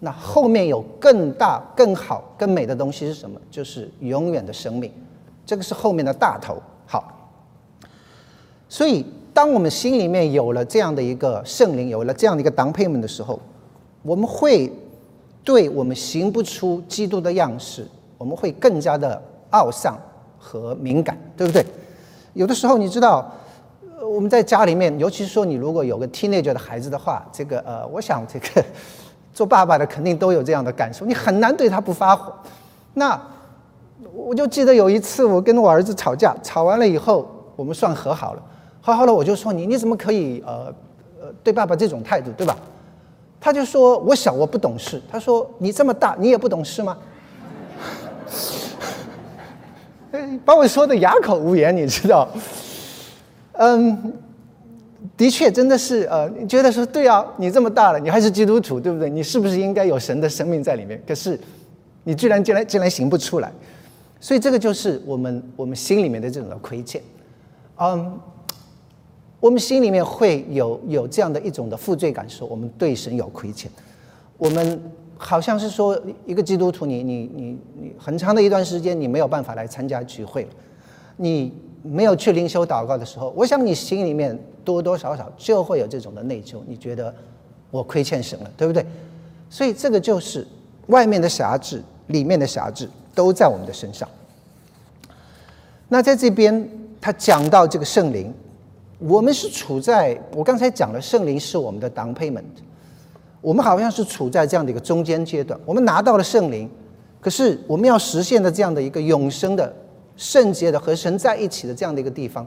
[0.00, 3.40] 那后面有更大、更好、更美的东西是什么？
[3.50, 4.92] 就是永远的生命，
[5.46, 6.60] 这个是后面的大头。
[6.86, 7.30] 好，
[8.68, 9.06] 所以
[9.40, 13.40] 当我们心里面有了这样的一个圣灵，有了这样的一个 down payment 的时候，
[14.02, 14.70] 我们会
[15.42, 19.18] 对我们行不出基督的样式，我们会更加的
[19.52, 19.98] 懊丧
[20.38, 21.64] 和敏感，对不对？
[22.34, 23.32] 有的时候你知道，
[24.02, 28.62] 我们在家里面，尤其是说你如果有个 teenager 的孩子的话，这个呃，我想这个
[29.32, 32.30] 做爸爸的肯定都有这样的感受，你很难对他不发火。
[32.92, 33.18] 那
[34.12, 37.26] 我就记得有一次我跟我儿子吵架，吵完了以后
[37.56, 38.42] 我们算和好了，
[38.80, 40.74] 和好了我就说你你怎么可以呃
[41.20, 42.56] 呃对爸爸这种态度，对吧？
[43.42, 46.98] 他就说：“我小，我不懂事。”他说：“你这么大，你也不懂事吗？”
[50.44, 52.28] 把我说的哑口无言，你知道？
[53.52, 54.12] 嗯，
[55.16, 59.08] 的确，真的是呃，觉得说对啊，你这么大了，你还是基督徒，对不对？
[59.08, 61.02] 你是不是应该有神的生命在里面？
[61.06, 61.38] 可是
[62.04, 63.50] 你居然竟然竟然行不出来，
[64.20, 67.00] 所以这个就是我们我们心里面的这种的亏欠。
[67.78, 68.18] 嗯，
[69.40, 73.70] 我们心里面会有有这样的一种的负罪感，说我们对神有亏欠，
[74.36, 74.78] 我们
[75.16, 80.50] 好像是说一个基督徒，你你你你很长的一段时间你没有办法来参加聚会了，
[81.16, 81.50] 你
[81.82, 87.14] 没有去灵修祷告的时候，我想你心里面多多少少就会有这种的内疚，你觉得
[87.70, 88.84] 我亏欠神了，对不对？
[89.48, 90.46] 所以这个就是
[90.88, 94.06] 外面的辖制，里面的辖制都在我们的身上。
[95.88, 96.68] 那在这边
[97.00, 98.30] 他讲到这个圣灵。
[99.00, 102.44] 我们是处在我刚才讲了，圣灵是我们的 down payment，
[103.40, 105.58] 我们好像是处在这样的一个中间阶段。
[105.64, 106.70] 我们拿到了圣灵，
[107.18, 109.74] 可是我们要实现的这样的一个永生的、
[110.16, 112.46] 圣洁的和神在一起的这样的一个地方，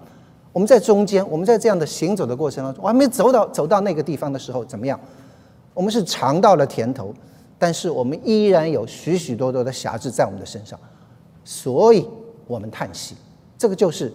[0.52, 5.00] 我们在中间，我们在这样的行走的过程当中，我还没走到走到那个地方的时候，怎么样？
[5.74, 7.12] 我们是尝到了甜头，
[7.58, 10.80] 但是我们依然有许许多多的瑕疵在我们的身上，
[11.44, 12.08] 所以
[12.46, 13.16] 我们叹息。
[13.58, 14.14] 这个就是。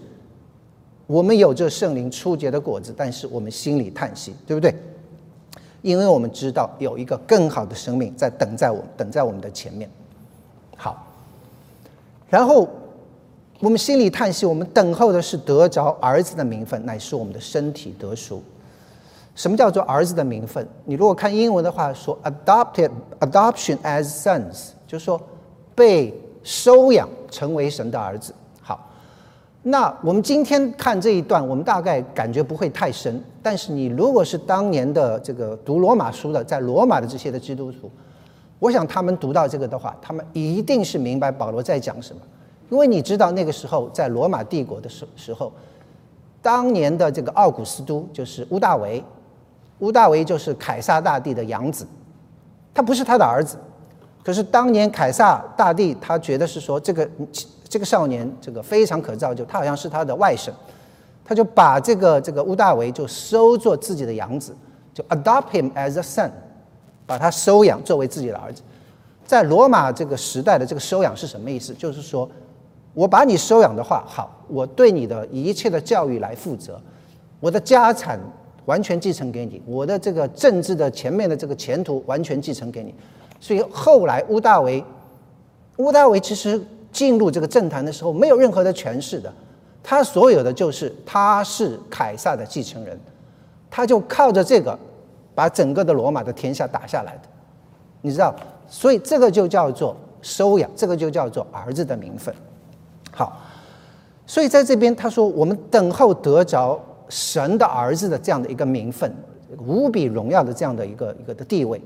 [1.09, 4.73] 我们有这圣灵初结的果子，但是我们心里叹息，对不对？
[5.81, 9.89] 因为我们知道有一个更好的生命在等在我们等在我们的前面。
[10.77, 11.07] 好，
[12.29, 12.69] 然后
[13.61, 18.43] 我们心里叹息，我们等候的是得着儿子的名分，乃是我们的身体得赎。
[19.35, 20.69] 什么叫做儿子的名分？
[20.85, 22.91] 你如果看英文的话，说 adopted
[23.21, 25.19] adoption as sons，就是说
[25.75, 28.35] 被收养成为神的儿子。
[29.71, 33.23] 那我们今天看这一段，我们大概感觉不会太深。
[33.43, 37.91] 但是你如果是当年的这个读罗马书的，在罗马的这些的基督徒，
[38.59, 42.23] 我想他们读到这个的话，他们一定是明白保罗在讲什么。
[42.71, 45.53] 因为你知道那个时候在罗马帝国的时时候，
[46.41, 49.05] 当年的这个奥古斯都就是屋大维，
[49.81, 51.87] 屋大维就是凯撒大帝的养子，
[52.73, 53.59] 他不是他的儿子。
[54.25, 57.07] 可是当年凯撒大帝他觉得是说这个。
[57.69, 60.51] 这个少年，这个非常可造就，他好像是他的外甥，
[61.23, 64.57] 他就把这个这个乌大维就收做自己的养子，
[64.95, 66.31] 就 adopt him as a son，
[67.05, 68.63] 把他收养作为自己的儿子。
[69.27, 71.75] 在罗马这个时代的这个收养是什么意思？
[71.75, 72.27] 就是说
[72.95, 76.81] 我把你收养的话，好，我对你的一切的教育来负责，
[77.39, 78.19] 我的家产
[78.65, 82.95] 完全继承给你，我的这个政治的前面的这个前途完全继承给你。
[83.39, 84.83] 所以后来乌大维，
[85.77, 86.59] 乌大维其实。
[86.91, 89.33] 进入这个政坛的时候，没有任何的权势的，
[89.83, 92.99] 他所有的就是他是凯撒的继承人，
[93.71, 94.77] 他就靠着这个
[95.35, 97.23] 把整个的罗马的天下打下来的，
[98.01, 98.35] 你知道，
[98.67, 102.35] 所以这个就叫做收养，这个就叫做儿子的名分。
[103.13, 103.41] 好，
[104.27, 109.15] 所以在这边他说，我们等候得着神的儿子的这样的一个名分，
[109.67, 111.81] 无比荣耀的这样的一个一个的地位，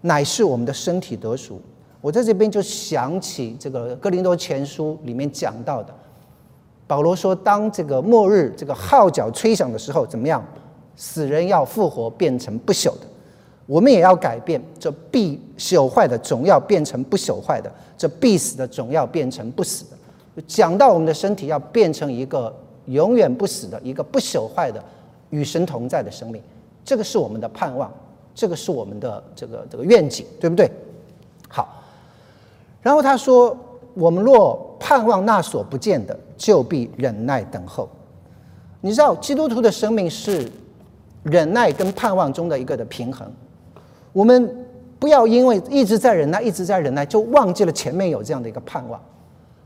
[0.00, 1.60] 乃是我们的身体得赎。
[2.02, 5.94] 我在这边就想起这个《哥林多前书》里面讲到的，
[6.84, 10.44] 保罗说：“当这个末日这个号角吹响的时候，怎么样？
[10.96, 13.06] 死人要复活，变成不朽的；
[13.66, 22.52] 我们也要改变，这必朽坏的总要变成不朽坏的，这必死的总要变成不死的。”讲到我们的身体要变成一个
[22.86, 24.82] 永远不死的、一个不朽坏的、
[25.30, 26.42] 与神同在的生命，
[26.84, 27.88] 这个是我们的盼望，
[28.34, 30.68] 这个是我们的这个这个愿景，对不对？
[31.48, 31.78] 好。
[32.82, 33.56] 然后他说
[33.94, 37.88] ：“我们若盼望那所不见的，就必忍耐等候。
[38.80, 40.50] 你知道，基督徒的生命是
[41.22, 43.30] 忍耐跟盼望中的一个的平衡。
[44.12, 44.66] 我们
[44.98, 49.00] 不要因为一直在忍耐，一直在忍耐，就忘记了前面有这样的一个盼望。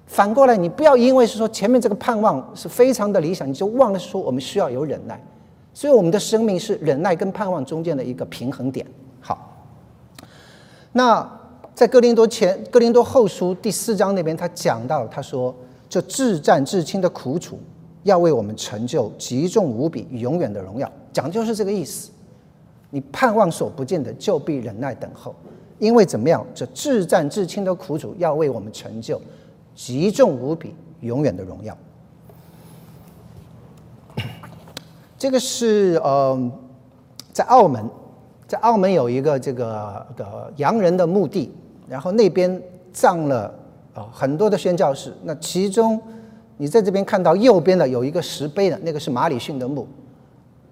[0.06, 5.18] 反过来，你不要因为是说前面这个盼望是非常的理想，你就忘了说我们需要有忍耐。
[5.72, 8.86] 所以，我们的生命是忍耐跟盼望中间的一个平衡点。
[9.22, 9.56] 好，
[10.92, 11.26] 那。”
[11.76, 15.54] 在哥林多前、哥林多后书第四章那边，他讲到，他说
[15.90, 17.60] ：“这至战至亲的苦楚，
[18.02, 22.10] 要为我们成就极重无比、永远的荣耀。”讲的就是这个意思。
[22.88, 25.34] 你盼望所不见的，就必忍耐等候，
[25.78, 26.42] 因为怎么样？
[26.54, 29.20] 这至战至亲的苦楚，要为我们成就
[29.74, 31.76] 极重无比、永远的荣耀。
[35.18, 36.50] 这个是呃，
[37.34, 37.84] 在澳门，
[38.48, 41.52] 在澳门有一个这个的洋人的墓地。
[41.88, 42.60] 然后那边
[42.92, 43.52] 葬了
[43.94, 46.00] 啊很多的宣教士，那其中
[46.56, 49.86] 你在这边看到右边的有一个石碑的那个是马里逊的墓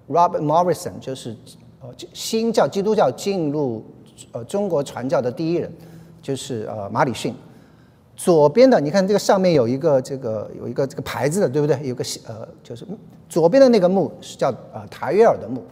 [0.09, 1.37] ，Robert Morrison 就是
[1.81, 3.85] 呃新教基督教进入
[4.33, 5.71] 呃中国传教的第一人，
[6.23, 7.35] 就是呃马里逊。
[8.17, 11.79] 左边的你看这个上面有一个这个有一个这个牌子的对不对？
[11.83, 12.87] 有个呃就是
[13.29, 15.63] 左边的那个墓是叫呃塔约尔的墓。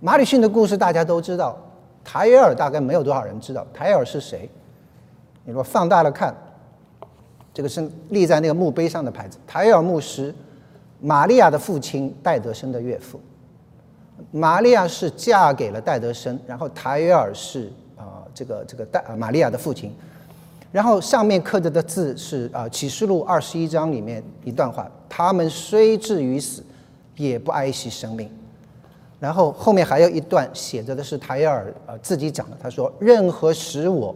[0.00, 1.56] 马里逊的故事大家都知道，
[2.02, 4.48] 塔约尔大概没有多少人知道塔约尔是谁。
[5.48, 6.36] 你如果放大了看，
[7.54, 9.38] 这个是立在那个墓碑上的牌子。
[9.46, 10.32] 塔耶尔牧师
[11.00, 13.18] 玛利亚的父亲戴德生的岳父。
[14.30, 19.90] 玛利亚是嫁给了戴德生，然后塔耶尔是啊这个这个戴玛利亚的父亲。
[20.70, 26.62] 然后上面刻着的字是啊启示录二十一章里面一段话：他们虽至于死，
[27.16, 28.30] 也不爱惜生命。
[29.18, 34.14] 然后后面还有一段写着的是塔耶尔呃自己讲的，他说：“任何使我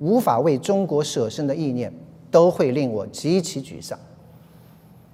[0.00, 1.90] 无法为中国舍身的意念，
[2.30, 3.98] 都会令我极其沮丧。”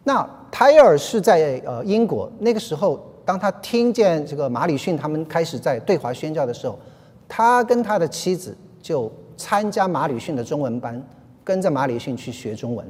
[0.05, 6.79] 那台尔是在呃英国那个时候，当他听见这个马里逊他们开始在对华宣教的时候，
[7.29, 11.03] 他跟他的妻子就参加马里逊的中文班，
[11.43, 12.87] 跟着马里逊去学中文。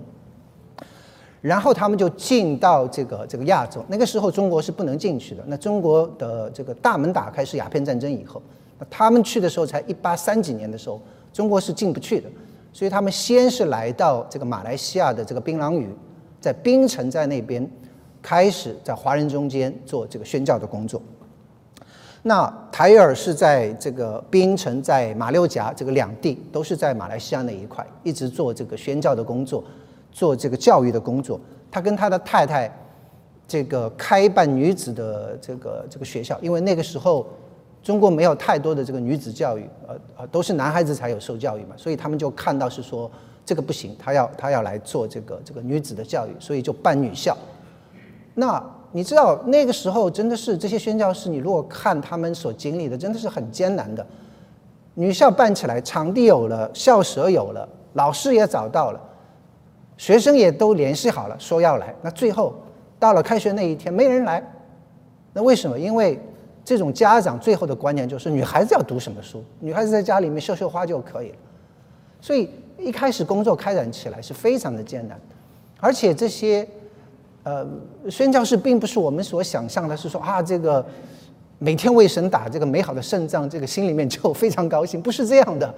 [1.40, 5.42] 然后他们就进到这个这个亚洲，那个时候中国是不能进去的。
[5.46, 8.42] 那中国的这个大门打开是鸦片战争以后，
[8.78, 11.00] 那他们去的时候才一八三几年的时候，
[11.36, 12.28] 中国是进不去的。
[12.72, 15.88] 所以他们先是来到这个马来西亚的这个槟榔屿，
[16.40, 17.70] 在槟城在那边
[18.22, 21.02] 开始在华人中间做这个宣教的工作。
[22.22, 29.62] 那台尔是在这个槟城在马六甲这个两地都是在马来西亚那一块，一直做这个宣教的工作。
[30.12, 31.38] 做这个教育的工作，
[31.70, 32.74] 他跟他的太太，
[33.46, 37.26] 这个开办女子的这个这个学校，因为那个时候
[37.86, 43.08] 中国没有太多的这个女子教育，呃呃，都是男孩子才有受教育嘛，所以他们就看到是说
[43.44, 47.38] 这个不行，他要他要来做这个这个女子的教育，所以就办女校。
[48.34, 48.60] 那
[48.90, 54.04] 你知道那个时候真的是这些宣教士，你如果看他们所经历的，真的是很艰难的。
[54.94, 59.00] 女校办起来，场地有了，校舍有了，老师也找到了。
[59.96, 61.94] 学生也都联系好了，说要来。
[62.02, 62.52] 那最后
[62.98, 64.42] 到了开学那一天，没人来。
[65.32, 65.78] 那为什么？
[65.78, 66.20] 因为
[66.66, 69.42] 这种家长最后的观念就是，女孩子要读什么书？
[69.60, 71.36] 女孩子在家里面绣绣花就可以了。
[72.20, 75.16] 所以一开始工作开展起来是非常的艰难，
[75.78, 76.66] 而且这些
[77.44, 77.64] 呃
[78.10, 80.84] 宣教士并不是我们所想象的，是说啊这个
[81.60, 85.72] 每天为神打这个美好的胜仗，这个心里面就非常高兴，不是这样的。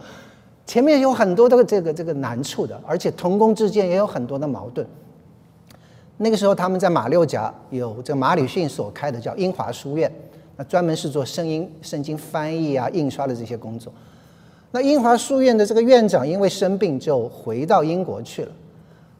[0.64, 4.86] 前面有很多的这个这个难处的，而且同工之间也有很多的矛盾。
[6.16, 10.10] 那个时候他们在马六甲有这个马里逊所开的叫英华书院，
[10.58, 13.90] 那专门是做声音圣经翻译啊、印刷的这些工作。
[14.72, 18.52] 那英华书院的这个院长因为生病就回到英国去了。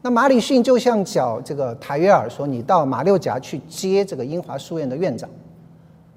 [0.01, 5.29] 那马里逊就像叫这个塔约尔说：“你到马六甲去接这个英华书院的院长。”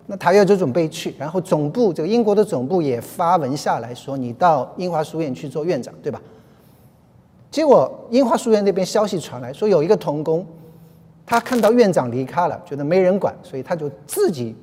[0.07, 6.21] 那塔约尔就准备去，然后总部这个英国的总部也发文下来说，你到英华书院去做院长，对吧？
[7.51, 10.45] 结果英华书院那边消息传来说，有一个童工，
[11.25, 14.55] 他看到院长离开了，觉得没人管，所以他就自己，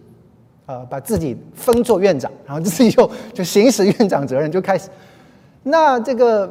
[0.69, 4.87] 呃，把自己封做院长，然后自己就就行使院长责任，就开始。
[5.63, 6.47] 那这个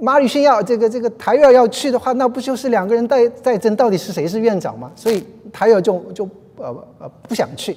[0.00, 4.90] 马里逊要这个这个台约要去的话，那不就是两个人在在争到底是谁是院长吗？
[4.96, 6.66] 所以台约就就呃
[6.98, 7.76] 呃不想去。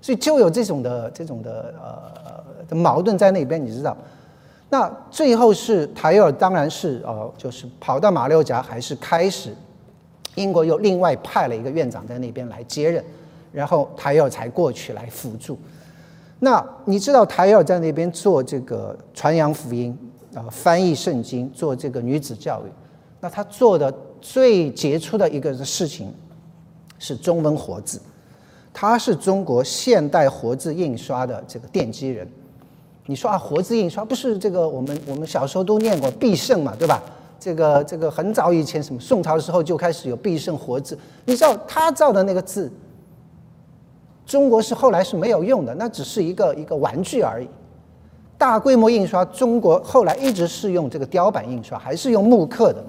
[0.00, 1.74] 所以就有这种的这种的
[2.70, 3.96] 呃矛盾在那边，你知道？
[4.70, 9.52] 那最后是台尔，当然是呃，就是跑到马六甲，还是开始
[10.36, 13.04] 英国又另外派了一个院长在那边来接任，
[13.52, 15.58] 然后台尔才过去来辅助。
[16.40, 19.96] 那你知道台尔在那边做这个传扬福音
[20.34, 22.70] 啊，翻译圣经，做这个女子教育。
[23.20, 26.12] 那他做的最杰出的一个事情
[26.98, 28.00] 是中文活字。
[28.74, 32.26] 他是中国现代活字印刷的这个奠基人。
[33.06, 37.02] 你说啊，活字印刷不是这个我们我们小时候都念过必胜嘛，对吧？
[37.38, 40.98] 这个这个很早以前，什么宋朝的时候就开始有必胜活字。
[41.24, 42.72] 你知道他造的那个字，
[44.32, 47.46] 中国是后来是没有用的，那只是一个一个玩具而已。
[48.38, 52.82] 大规模印刷，中国后来一直是用这个雕版印刷，还是用木刻的。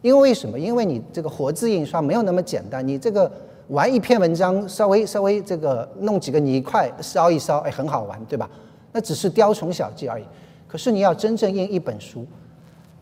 [0.00, 0.58] 因为什么？
[0.58, 3.30] 因为你这个活字印刷没有那么简单，你这个。
[3.68, 8.50] 玩一篇文章，稍微稍微这个弄几个泥块烧一烧，哎，很好玩，对吧？
[8.90, 10.24] 那只是雕虫小技而已。
[10.66, 12.26] 可是你要真正印一本书，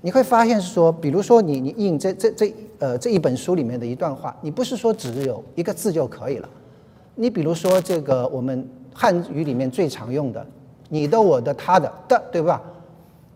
[0.03, 6.49] 你会发现是说，比如说你你印这这这呃这一本书里面的一段话，你不是说只有一个字就可以了。
[7.21, 10.45] 你比如说这个我们汉语里面最常用的
[10.89, 12.63] “你的、我的、他的”的，对吧？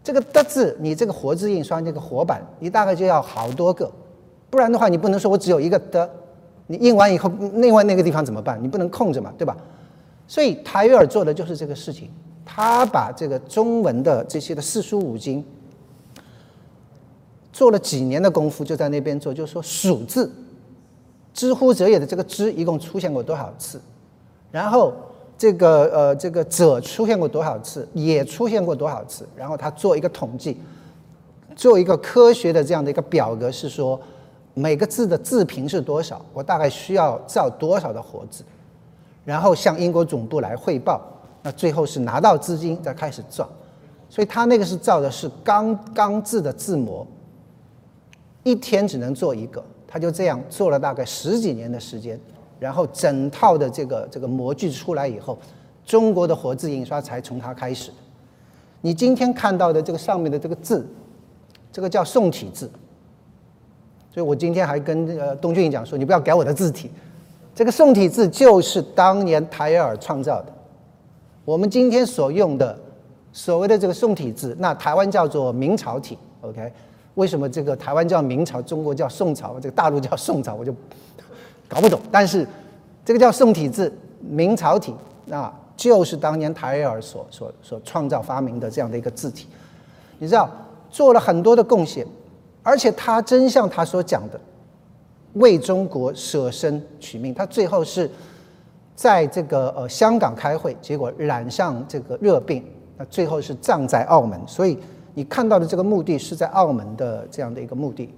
[0.02, 3.92] 这个的字，你这个活字印刷这个活版，你大概就要好多个，
[4.48, 6.10] 不然的话，你不能说我只有一个的。
[6.66, 8.58] 你印完以后，另外那个地方怎么办？
[8.62, 9.54] 你不能空着嘛，对吧？
[10.26, 12.08] 所以台约尔做的就是这个事情，
[12.42, 15.44] 他把这个中文的这些的四书五经
[17.52, 20.32] 做了几年的功夫，就在那边做，就是说数字，
[21.34, 23.78] 知乎者也的这个知一共出现过多少次，
[24.50, 24.94] 然后
[25.36, 30.56] 这个呃这个者出现过多少次，也出现过多少次，然后他做一个统计，
[31.54, 34.00] 做一个科学的这样的一个表格，是说。
[34.56, 38.44] 每个字的字频是多少，我大概需要造多少的活字，
[39.24, 41.02] 然后向英国总部来汇报。
[41.42, 43.48] 那最后是拿到资金再开始造，
[44.08, 47.04] 所以他那个是造的是钢钢制的字模，
[48.44, 49.60] 一天只能做一个，
[49.94, 52.18] 他就这样做了大概十几年的时间，
[52.58, 55.38] 然后整套的这个这个模具出来以后，
[55.86, 57.92] 中国的活字印刷才从他开始。
[58.80, 60.84] 你今天看到的这个上面的这个字，
[61.70, 62.68] 这个叫宋体字，
[64.12, 66.90] 所以我今天还跟呃东俊讲说，你不要改我的字体，
[67.54, 70.52] 这个宋体字就是当年台尔创造的。
[71.44, 72.76] 我们今天所用的
[73.32, 76.72] 所谓的这个宋体字，那台湾叫做明朝体，OK？
[77.14, 80.74] 为什么这个台湾叫明朝，中国叫宋朝，这个大陆叫宋朝，我就
[81.68, 82.00] 搞不懂。
[82.10, 82.46] 但是
[83.04, 84.94] 这个叫宋体字，明朝体，
[85.26, 89.46] 那就是当年台尔所所所创造发明的这样的一个字体。
[90.18, 90.50] 你知道，
[90.90, 92.06] 做了很多的贡献，
[92.62, 94.40] 而且他真像他所讲的，
[95.34, 98.10] 为中国舍身取命，他最后是。
[98.96, 102.64] 在这个呃香港开会，结果染上这个热病，
[102.96, 104.40] 那最后是葬在澳门。
[104.46, 104.78] 所以
[105.14, 108.12] 你看到的这个墓地是在澳门的这样的一个墓地。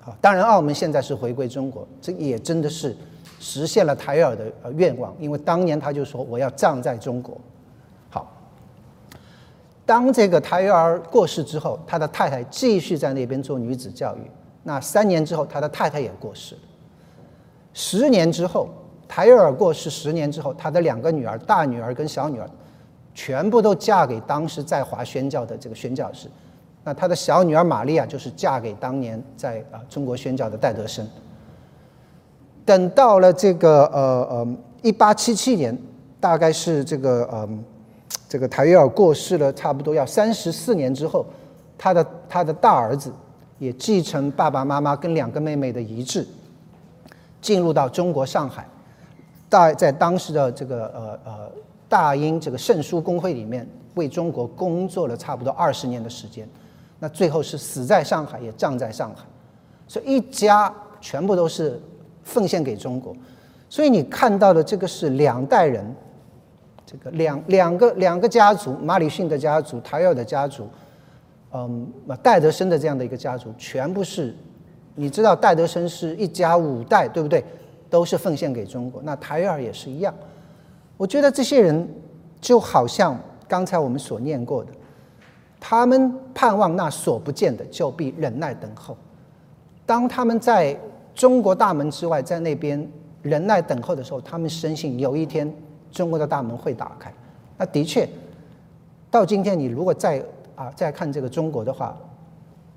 [0.00, 2.96] 好，当然澳门现在是回归中国，这也真的是
[3.38, 7.40] 实现了台尔的愿望，因为当年他就说我要葬在中国。
[8.10, 8.30] 好，
[9.86, 14.20] 当这个台尔过世之后，他的太太继续在那边做女子教育。
[14.62, 16.60] 那三年之后，他的太太也过世了。
[17.72, 18.68] 十年之后。
[19.08, 22.48] 台尔过世十年之后，他的两个女儿，大女儿跟小女儿，
[23.14, 26.28] 全部都嫁给当时在华宣教的这个宣教士。
[26.84, 31.08] 那他的小女儿玛利亚就是嫁给当年在啊中国宣教的戴德生。
[32.64, 35.76] 等到了这个呃呃一八七七年，
[36.18, 37.64] 大概是这个嗯
[38.28, 41.24] 这个台尔过世了，差不多要三十四年之后，
[41.76, 43.12] 他的他的大儿子
[43.58, 46.26] 也继承爸爸妈妈跟两个妹妹的遗志，
[47.40, 48.66] 进入到中国上海。
[49.48, 51.52] 在在当时的这个呃呃
[51.92, 56.48] 大英这个圣书工会里面，为中国工作了差不多二十年的时间，
[56.98, 59.26] 那最后是死在上海，也葬在上海，
[59.86, 61.78] 所以一家全部都是
[62.24, 63.14] 奉献给中国，
[63.68, 65.84] 所以你看到的这个是两代人，
[66.86, 70.66] 这个两两个两个家族，马里逊的家族，台尔的家族，
[71.52, 71.86] 嗯，
[72.22, 74.34] 戴德生的这样的一个家族，全部是，
[74.94, 77.44] 你知道戴德生是一家五代，对不对？
[77.90, 80.14] 都是奉献给中国，那台尔也是一样。
[80.96, 81.88] 我觉得这些人
[82.40, 83.18] 就好像
[83.48, 84.70] 刚才我们所念过的，
[85.58, 88.96] 他们盼望那所不见的，就必忍耐等候。
[89.84, 90.78] 当他们在
[91.14, 92.88] 中国大门之外，在那边
[93.20, 95.52] 忍耐等候的时候，他们深信有一天
[95.90, 97.12] 中国的大门会打开。
[97.58, 98.08] 那的确，
[99.10, 100.24] 到今天你如果再
[100.54, 101.96] 啊再看这个中国的话，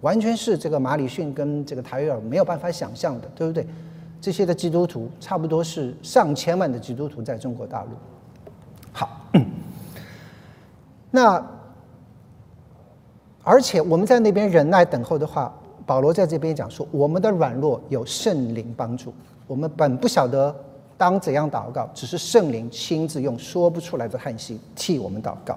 [0.01, 3.65] 完全是这个马里逊跟这个台尔没有办法想象的，对不对？
[4.25, 7.89] 这些的基督徒差不多是上千万的基督徒在中国大陆。
[8.91, 9.21] 好，
[11.11, 11.39] 那
[13.43, 15.53] 而且我们在那边忍耐等候的话，
[15.85, 19.13] 保罗在这边讲说，我们的软弱有圣灵帮助，
[19.45, 20.55] 我们本不晓得
[20.97, 25.55] 当怎样祷告，只是圣灵亲自用说不出来的叹息替我们祷告。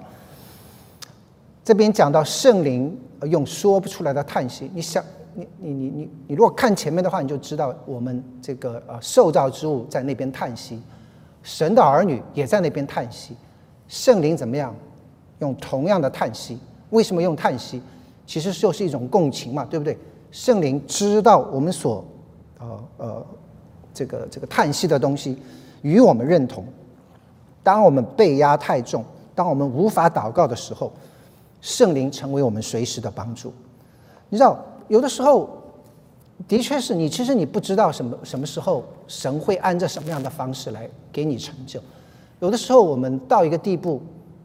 [1.65, 5.03] 这边讲到圣灵用说不出来的叹息，你想。
[5.39, 10.81] 你你你你如果看前面的话，你就知道我们这个呃受造之物在那边叹息，
[11.43, 13.35] 神的儿女也在那边叹息，
[13.87, 14.75] 圣灵怎么样？
[15.39, 16.59] 用同样的叹息。
[16.89, 17.81] 为什么用叹息？
[18.25, 19.97] 其实就是一种共情嘛，对不对？
[20.31, 22.03] 圣灵知道我们所
[22.59, 23.25] 呃呃
[23.93, 25.37] 这个这个叹息的东西，
[25.81, 26.65] 与我们认同。
[27.63, 30.91] 当我们被压太重，当我们无法祷告的时候，
[31.61, 33.53] 圣灵成为我们随时的帮助。
[34.27, 34.59] 你知道？
[34.89, 35.49] 有的时候，
[36.47, 41.79] 的确是你，其实你不知道什么什么时候神会按照什么样的方式来给你成就。
[42.41, 44.01] 有的时候我们到一个地步，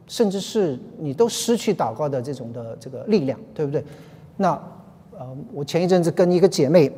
[0.07, 3.83] 甚至是你都失去祷告的这种的这个力量，对不对？
[4.37, 4.51] 那
[5.17, 6.91] 呃，我前一阵子跟一个姐妹，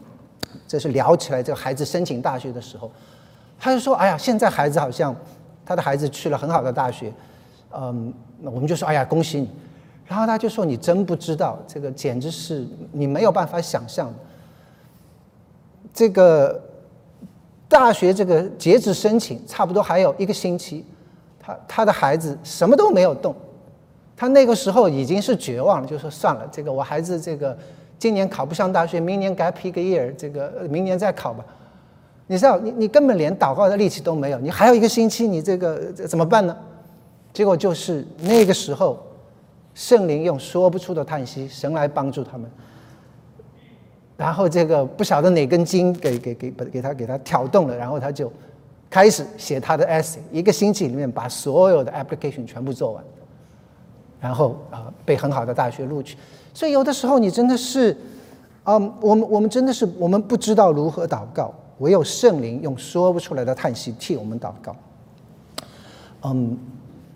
[0.66, 2.90] 这是聊起来这个孩子申请大学的时候，
[3.58, 5.14] 她就说：“哎呀，现在孩子好像
[5.64, 7.12] 他的孩子去了很好的大学。”
[7.72, 9.48] 嗯，那我们就说：“哎呀，恭喜你。”
[10.10, 14.14] 然后他就说：“你真不知道，这个简直是你没有办法想象的。
[15.94, 16.60] 这个
[17.68, 20.84] 大学这个截止申请差不多还有一个星期，
[21.38, 23.32] 他他的孩子什么都没有动，
[24.16, 27.56] 他那个时候已经是绝望了，就说算了，这个我孩子这个
[27.96, 31.44] 今年考不上大学，明年 gap 一个 year，这个明年再考吧。
[32.26, 36.56] 你知道，你你根本连祷告的力气都没有，你还有一个星期，你这个怎么办呢？
[37.32, 38.98] 结果就是那个时候。”
[39.80, 42.50] 圣灵用说不出的叹息，神来帮助他们。
[44.14, 48.30] 然后这个不晓得哪根筋给给给给他给他挑动了，然后他就
[48.90, 53.02] 开始写他的 essay，一个星期里面把所有的 application 全部做完，
[54.20, 56.14] 然后啊被很好的大学录取。
[56.52, 57.96] 所以有的时候你真的是，
[58.64, 64.76] 嗯，我们我们真的是我们不知道如何祷告，唯有圣灵用说不出来的叹息替我们祷告。
[66.24, 66.58] 嗯，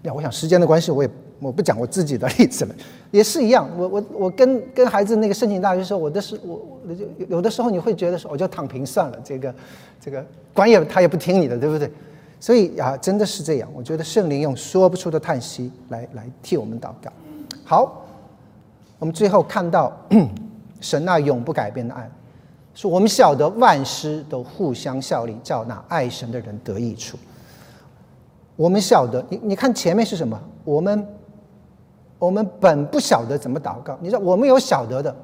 [0.00, 1.10] 那，我想时间的关系，我也。
[1.44, 2.74] 我不讲我自己的例子了，
[3.10, 3.68] 也是一样。
[3.76, 9.54] 我我我跟跟孩子那个申请大学时候，我的是我我就有的时候你会觉得说，我就躺平算了，这个
[10.00, 10.24] 这个
[10.54, 11.90] 管也他也不听你的，对不对？
[12.40, 13.68] 所以啊，真的是这样。
[13.74, 17.12] 我觉得圣灵用说不出的叹息来来替我们祷告。
[17.62, 18.06] 好，
[18.98, 19.92] 我们最后看到
[20.80, 22.10] 神那永不改变的爱，
[22.74, 27.18] 说我们晓得万事都互相效力，叫那爱神的人得益处。
[28.56, 30.40] 我们晓得，你你看前面是什么？
[30.64, 31.06] 我们。
[32.24, 35.14] 我们本不晓得怎么祷告，你说我们有晓得的，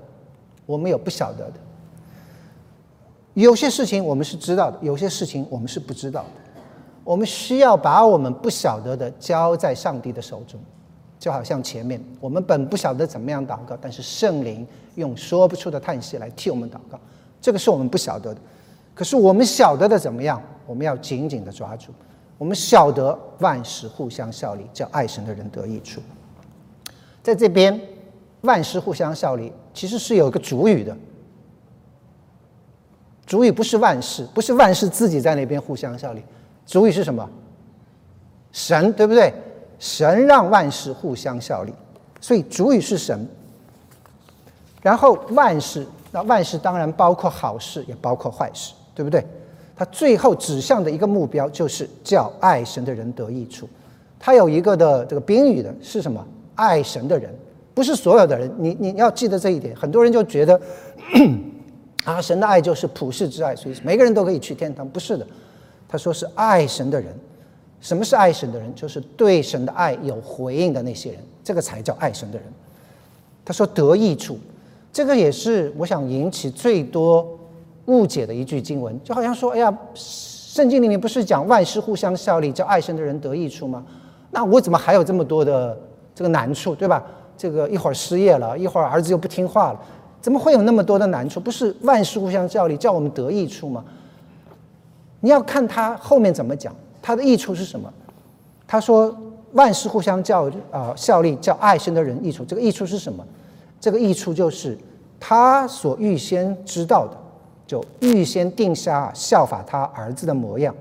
[0.66, 1.54] 我们有不晓得的。
[3.32, 6.28] 有些事情我们是知道的，有些事情我们是不知道的。
[7.02, 10.60] 我们需要把我们不晓得的交在上帝的手中，
[11.18, 17.00] 就好像前面我们本不晓得怎么样祷告，但是圣灵用说不出的叹息来替我们祷告，
[17.40, 18.40] 这个是我们不晓得的。
[18.94, 20.42] 可是我们晓得的怎么样？
[20.66, 21.92] 我们要紧紧的抓住。
[22.36, 26.02] 我们晓得万事互相效力，叫爱神的人得益处。
[27.22, 27.80] 在这边，
[28.42, 30.96] 万事互相效力，其实是有一个主语的。
[33.26, 36.22] 主语不是万事，不是万事自己在那边互相效力。
[36.66, 37.28] 主语是什么？
[38.52, 39.32] 神，对不对？
[39.78, 41.72] 神让万事互相效力，
[42.20, 43.26] 所以主语是神。
[44.82, 49.24] 然后万事，那万事当然包括好事，也包括坏事，对不对？
[49.76, 53.68] 它最后指向的一个目标就是叫爱神的人得益处。
[54.18, 56.26] 它有一个的这个宾语的是什么？
[56.60, 57.34] 爱神的人，
[57.72, 58.52] 不是所有的人。
[58.58, 59.74] 你你要记得这一点。
[59.74, 60.60] 很多人就觉得，
[62.04, 64.86] 啊，神的爱就是普世之爱，所以每个人都可以去天堂。
[64.86, 65.26] 不是的，
[65.88, 67.14] 他说是爱神的人。
[67.80, 68.74] 什么是爱神的人？
[68.74, 72.46] 就是对神的爱有回应的那些人，这个才叫爱神的人。
[73.42, 74.38] 他说得益处，
[74.92, 77.26] 这个也是我想引起最多
[77.86, 83.82] 误解的一句经文，就好像说，哎呀，圣经里面不是讲万事互相效力，叫爱神的人得益处吗？
[84.30, 85.78] 那我怎么还有这么多的？
[86.20, 87.02] 这个难处，对吧？
[87.34, 89.80] 这个一会儿失业了，一会儿儿子又不听话了，
[90.20, 91.40] 怎么会有那么多的难处？
[91.40, 93.82] 不是万事互相效力，叫我们得益处吗？
[95.20, 97.90] 你要看他后面怎么讲，他的益处是什么？
[98.68, 99.16] 他说
[99.52, 102.44] 万事互相叫啊效力，叫爱神的人益处。
[102.44, 103.24] 这个益处是什么？
[103.80, 104.76] 这个益处就是
[105.18, 107.16] 他所预先知道的，
[107.66, 110.74] 就预先定下效法他儿子的模样，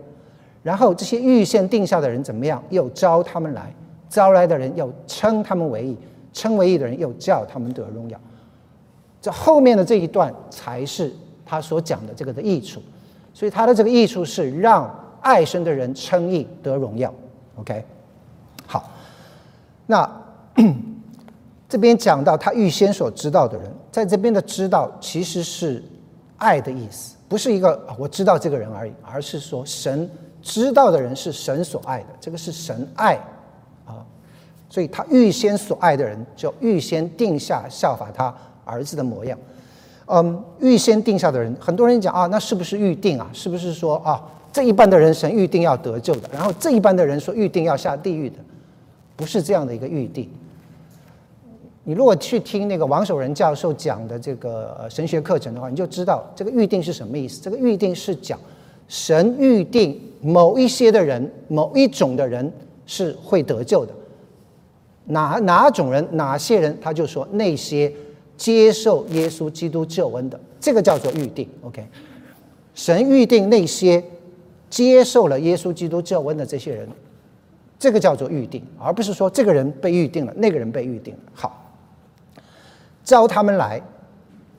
[0.64, 2.62] 然后这些预先定下的人怎么样？
[2.70, 3.74] 又招他们来。
[4.10, 5.98] 招来的人要称他们为义，
[6.34, 8.20] 称为义的人又叫他们得荣耀。
[9.22, 11.14] 这后面的这一段才是
[11.46, 12.82] 他所讲的这个的益处，
[13.34, 14.90] 所以他的这个益处是让
[15.22, 17.14] 爱神的人称义得荣耀。
[17.58, 17.84] OK，
[18.66, 18.90] 好，
[19.86, 20.10] 那
[21.68, 25.84] 这边讲到他预先所知道的人，在这边的知道其实是
[26.38, 30.10] 爱的意思，不是一个我知道这个人而已，而是说神
[30.42, 33.20] 知道的人是神所爱的，这个是神爱。
[34.70, 39.38] 所以他预先所爱的人，就预先定下效法他儿子的模样。
[40.06, 43.30] 嗯，预先定下的人，很多人讲啊，那是不是预定啊？
[43.34, 48.38] 是不是说啊，这一半的人神预定要得救的，然后这一半的人说预定要下地狱的？
[49.16, 50.30] 不是这样的一个预定。
[51.84, 57.42] 你如果去听那个王守仁教授讲的这个神学课程的话，你就知道这个预定是什么意思。
[57.42, 58.40] 这个预定是讲
[58.88, 62.52] 神预定某一些的人，某一种的人
[62.86, 63.94] 是会得救的。
[65.06, 67.92] 哪哪种人，哪些人，他就说那些
[68.38, 71.50] 接受耶稣基督救恩的，这个叫做预定。
[71.64, 71.86] OK，
[72.74, 74.04] 神预定那些
[74.70, 76.88] 接受了耶稣基督救恩的这些人，
[77.80, 81.20] 这个叫做预定，而不是说这个人被预定了，那个人被预定了。
[81.34, 81.72] 好，
[83.04, 83.82] 招他们来，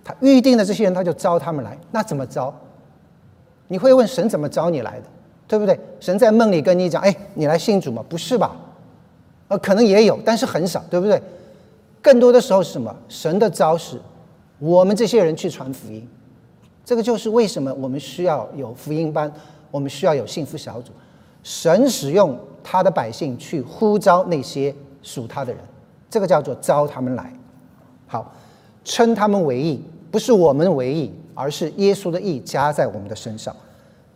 [0.02, 1.78] 他预定的这些人，他就招他们来。
[1.92, 2.52] 那怎么招？
[3.68, 5.06] 你会问神怎么招你来的，
[5.46, 5.78] 对不对？
[6.00, 8.04] 神在梦里跟你讲，哎，你来信主吗？
[8.08, 8.56] 不是吧？
[9.50, 11.20] 呃，可能也有，但是很少，对不对？
[12.00, 12.94] 更多的时候是什么？
[13.08, 14.00] 神的招式，
[14.60, 16.08] 我们这些人去传福音，
[16.84, 19.30] 这个就是为什么我们需要有福音班，
[19.72, 20.92] 我们需要有幸福小组。
[21.42, 24.72] 神使用他的百姓去呼召那些
[25.02, 25.60] 属他的人，
[26.08, 27.32] 这个叫做招他们来。
[28.06, 28.32] 好，
[28.84, 29.82] 称他们为义，
[30.12, 33.54] 不是我们为义，而是耶稣的义加在我们的身上，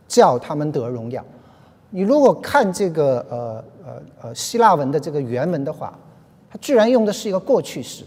[0.06, 1.24] 叫他们得荣耀。
[1.90, 5.98] 你如果看这个呃呃呃希腊文的这个原文的话，
[6.50, 8.04] 它居然用的是一个过去式，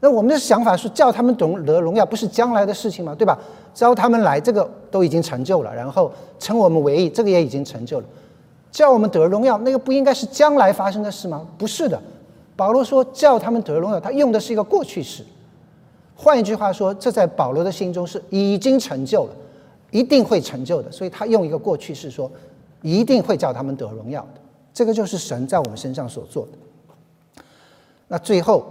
[0.00, 3.14] 那我们的想法是叫他们懂得荣耀，不是将来的事情吗？
[3.14, 3.38] 对吧？
[3.72, 8.06] 招他们来，这个都已经成就了，然后称我们为义，这个也已经成就了。
[8.72, 11.46] 叫我们得荣耀，那个不应该是将来发生的事吗？
[11.56, 12.00] 不是的。
[12.56, 15.24] 保罗说叫他们得荣耀，他用的是一个过去式。
[16.14, 19.30] 换一句话说，这在保罗的心中是已经成就了，
[19.90, 20.90] 一定会成就的。
[20.90, 22.30] 所以他用一个过去式说，
[22.82, 24.39] 一定会叫他们得荣耀的。
[24.72, 27.42] 这个就是神在我们身上所做的。
[28.08, 28.66] 那最后，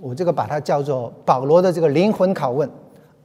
[0.00, 2.70] 我这个把它叫做保罗的这个灵魂拷问，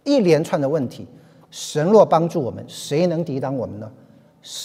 [0.03, 1.07] 一连串的问题：
[1.49, 3.91] 神若帮助我们，谁能抵挡我们呢？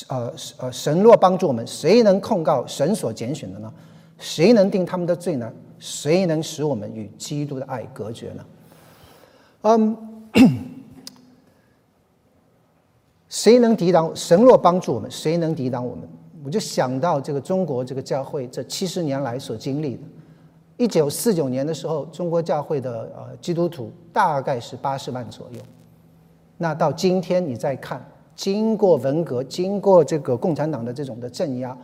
[0.08, 3.72] 呃呃，神若帮助我们，谁能控告神所拣选的呢？
[4.18, 5.52] 谁能定他们的罪呢？
[5.78, 8.44] 谁能使我们与基督的爱隔绝呢？
[9.62, 9.96] 嗯，
[13.33, 14.14] 谁能抵挡？
[14.14, 16.07] 神若帮助我们，谁能抵挡我们？
[16.45, 20.03] 我就想到这个中国这个教会这七十年来所经历的。
[20.76, 25.61] 一九四九年的时候，中国教会的呃基督徒大概是八十万左右。
[26.59, 28.07] 那到今天你再看，
[28.37, 31.74] 经过文革，经过这个共产党的这种的镇压，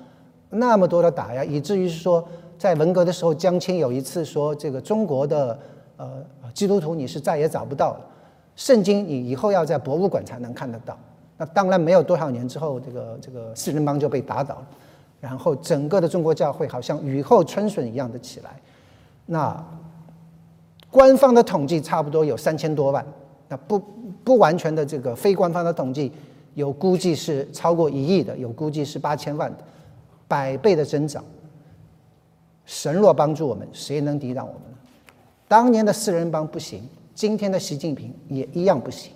[0.51, 2.23] 那么多的打压，以至于说。
[2.59, 5.57] 在文革的时候，江青有一次说：“这个中国的
[5.97, 8.01] 呃基督徒你是再也找不到了，
[8.57, 10.99] 圣经你以后要在博物馆才能看得到。”
[11.39, 14.67] 那当然没有多少年之后，这个这个四人帮就被打倒了，
[15.21, 18.61] 然后整个的中国教会好像雨后春笋一样的起来。
[19.25, 19.65] 那
[20.91, 23.07] 官方的统计差不多有三千多万，
[23.49, 23.79] 那不
[24.25, 26.13] 不完全的这个非官方的统计
[26.55, 29.59] 有估计是超过一亿的，有估计是八千万的，
[30.27, 31.25] 百倍的增长。
[32.65, 34.77] 神若帮助我们，谁能抵挡我们呢？
[35.47, 39.13] 当年的四人帮不行，今天的习近平也一样不行。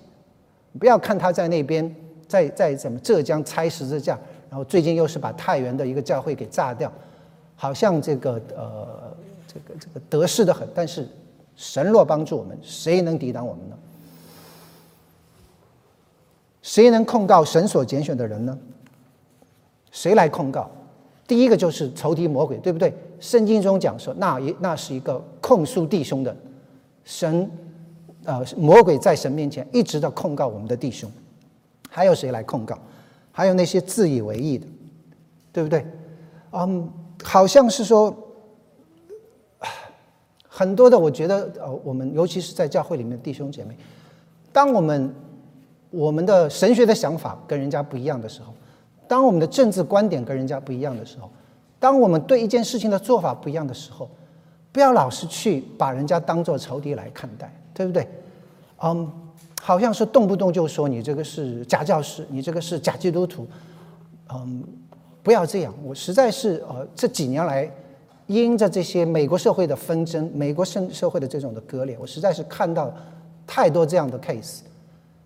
[0.79, 1.95] 不要看他在那边，
[2.33, 4.19] 在在什么浙江拆十字架，
[4.49, 6.91] 然后最近又是把太原的一个教会给炸掉，
[7.55, 9.15] 好像这个呃
[9.47, 10.67] 这个这个得势的很。
[10.75, 11.07] 但是
[11.57, 13.77] 神若帮助我们，谁能抵挡我们呢？
[16.63, 18.59] 谁能控告神所拣选的人呢？
[19.91, 20.71] 谁来控告？
[21.27, 22.95] 第一个就是仇敌魔鬼，对不对？
[23.21, 26.35] 圣经中讲说，那一那是一个控诉弟兄的
[27.05, 27.51] 神，
[28.25, 31.11] 呃，魔鬼在神面前一直在控告我们的弟兄。
[31.93, 32.79] 还有谁来控告？
[33.31, 34.67] 还有那些自以为意的，
[35.53, 35.87] 对不对？
[36.53, 36.91] 嗯，
[37.23, 38.15] 好像是说
[40.49, 43.77] 很多的，我觉得呃，我们尤其是在教会里面的弟兄姐妹，
[44.53, 45.15] 当我们
[45.91, 48.53] 我们的神学的想法跟人家不一样的时候。
[49.09, 51.31] 当我们的政治观点跟人家不一样的时候，
[51.79, 54.09] 当我们对一件事情的做法不一样的时候，
[54.71, 58.09] 不要老是去把人家当做仇敌来看待，对不对？
[58.83, 59.13] 嗯，
[59.65, 63.47] 好像是动不动就说你这个是假教师，你这个是假基督徒，
[64.35, 64.61] 嗯，
[65.23, 65.73] 不要这样。
[65.85, 67.71] 我实在是呃这几年来，
[68.27, 72.93] 因着这些美国社会的纷争，美国社社会的这种的割裂，我实在是看到
[73.47, 74.63] 太多这样的 case。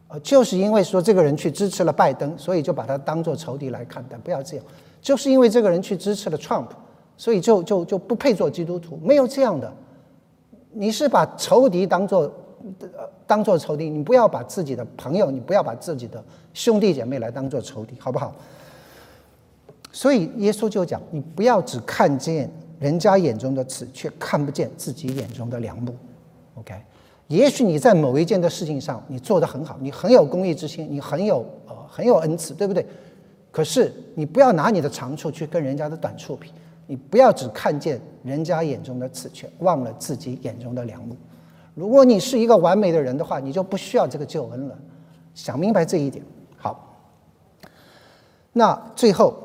[0.09, 4.19] 呃，就是因为说这个人去支持了拜登，所以就把他当做仇敌来看待。
[4.19, 4.67] 不要这样，
[5.01, 6.69] 就是因为这个人去支持了 Trump，
[7.17, 9.01] 所以就就就不配做基督徒。
[9.03, 9.73] 没有这样的，
[10.75, 12.31] 你是把仇敌当做
[13.27, 16.23] 当做仇敌，你不要把自己的朋友，你不要把自己的
[16.55, 18.35] 兄弟姐妹来当做仇敌，好不好？
[19.93, 25.95] 所以耶稣就讲，你不要只看见人家眼中的刺，却看不见自己眼中的良木。
[26.55, 26.75] OK。
[27.29, 32.87] 也许你在某一件的事情上你做得很好，你很有公益之心，你很有呃很有恩赐，对不对？
[33.51, 36.53] 可是你不要拿你的长处去跟人家的短处比，
[36.87, 41.17] 你不要只看见人家眼中的刺，却忘了自己眼中的良木。
[41.77, 44.79] 如果你是一个完美的人的话，你就不需要这个救恩了。
[45.35, 46.25] 想明白这一点，
[46.57, 46.97] 好。
[48.55, 49.37] 那最后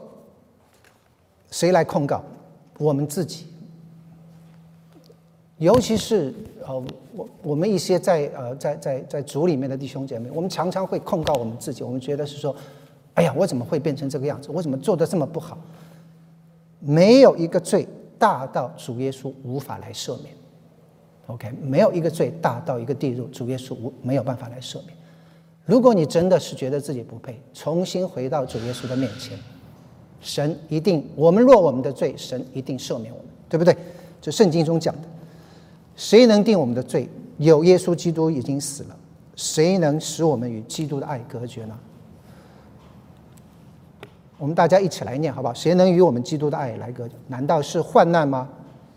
[1.50, 2.24] 谁来控告？
[2.78, 3.48] 我们自己。
[5.58, 6.34] 尤其是
[6.66, 6.82] 呃，
[7.14, 12.56] 我我们一些在呃在在在组里面的弟兄姐妹，我们常常会控告我们自己，我们觉得是说，
[13.16, 14.50] 哎呀，我怎么会变成这个样子？
[14.54, 15.58] 我怎么做的这么不好？
[16.80, 17.86] 没有一个罪
[18.18, 20.34] 大到主耶稣无法来赦免
[21.34, 21.52] ，OK？
[21.62, 24.90] 没有一个罪大到一个地步，主耶稣无没有办法来赦免。
[25.66, 29.38] 如果你真的是觉得自己不配，重新回到主耶稣的面前，
[30.20, 33.76] 神一定，我们若我们的罪，神一定赦免我们，对不对？
[34.20, 35.02] 这圣经中讲的。
[35.96, 37.08] 谁能定我们的罪？
[37.38, 38.98] 有耶稣基督已经死了，
[39.36, 41.78] 谁能使我们与基督的爱隔绝呢？
[44.38, 45.54] 我们大家一起来念，好不好？
[45.54, 47.16] 谁能与我们基督的爱来隔绝？
[47.28, 48.50] 难道是患难吗？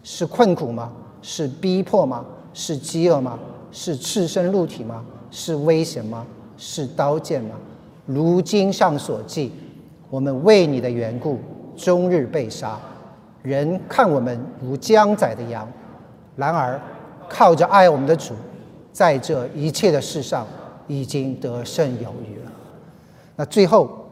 [0.02, 0.92] 是困苦吗？
[1.26, 2.22] 是逼迫吗？
[2.52, 3.38] 是饥饿吗？
[3.72, 5.02] 是赤身露体吗？
[5.30, 6.26] 是危险吗？
[6.58, 7.56] 是刀剑吗？
[8.04, 9.50] 如经上所记，
[10.10, 11.38] 我们为你的缘故，
[11.74, 12.78] 终日被杀，
[13.42, 15.66] 人看我们如将宰的羊。
[16.36, 16.78] 然而
[17.26, 18.34] 靠着爱我们的主，
[18.92, 20.46] 在这一切的事上
[20.86, 22.52] 已经得胜有余了。
[23.36, 24.03] 那最后。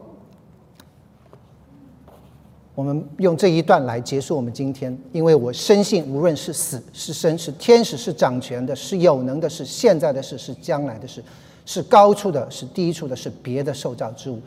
[2.75, 11.23] 我们用这一段来结束我们今天，因为我深信，无论是死是生，是天使是掌权的，是有能的，是现在的事，是将来的事，
[11.65, 14.41] 是高处的，是低处的，是别的受造之物，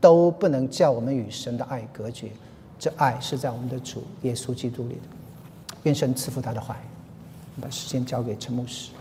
[0.00, 2.28] 都不能叫我们与神的爱隔绝。
[2.78, 5.00] 这爱是在我们的主耶稣基督里的。
[5.82, 6.74] 愿神赐福他的怀。
[7.60, 8.92] 把时间交给陈牧师。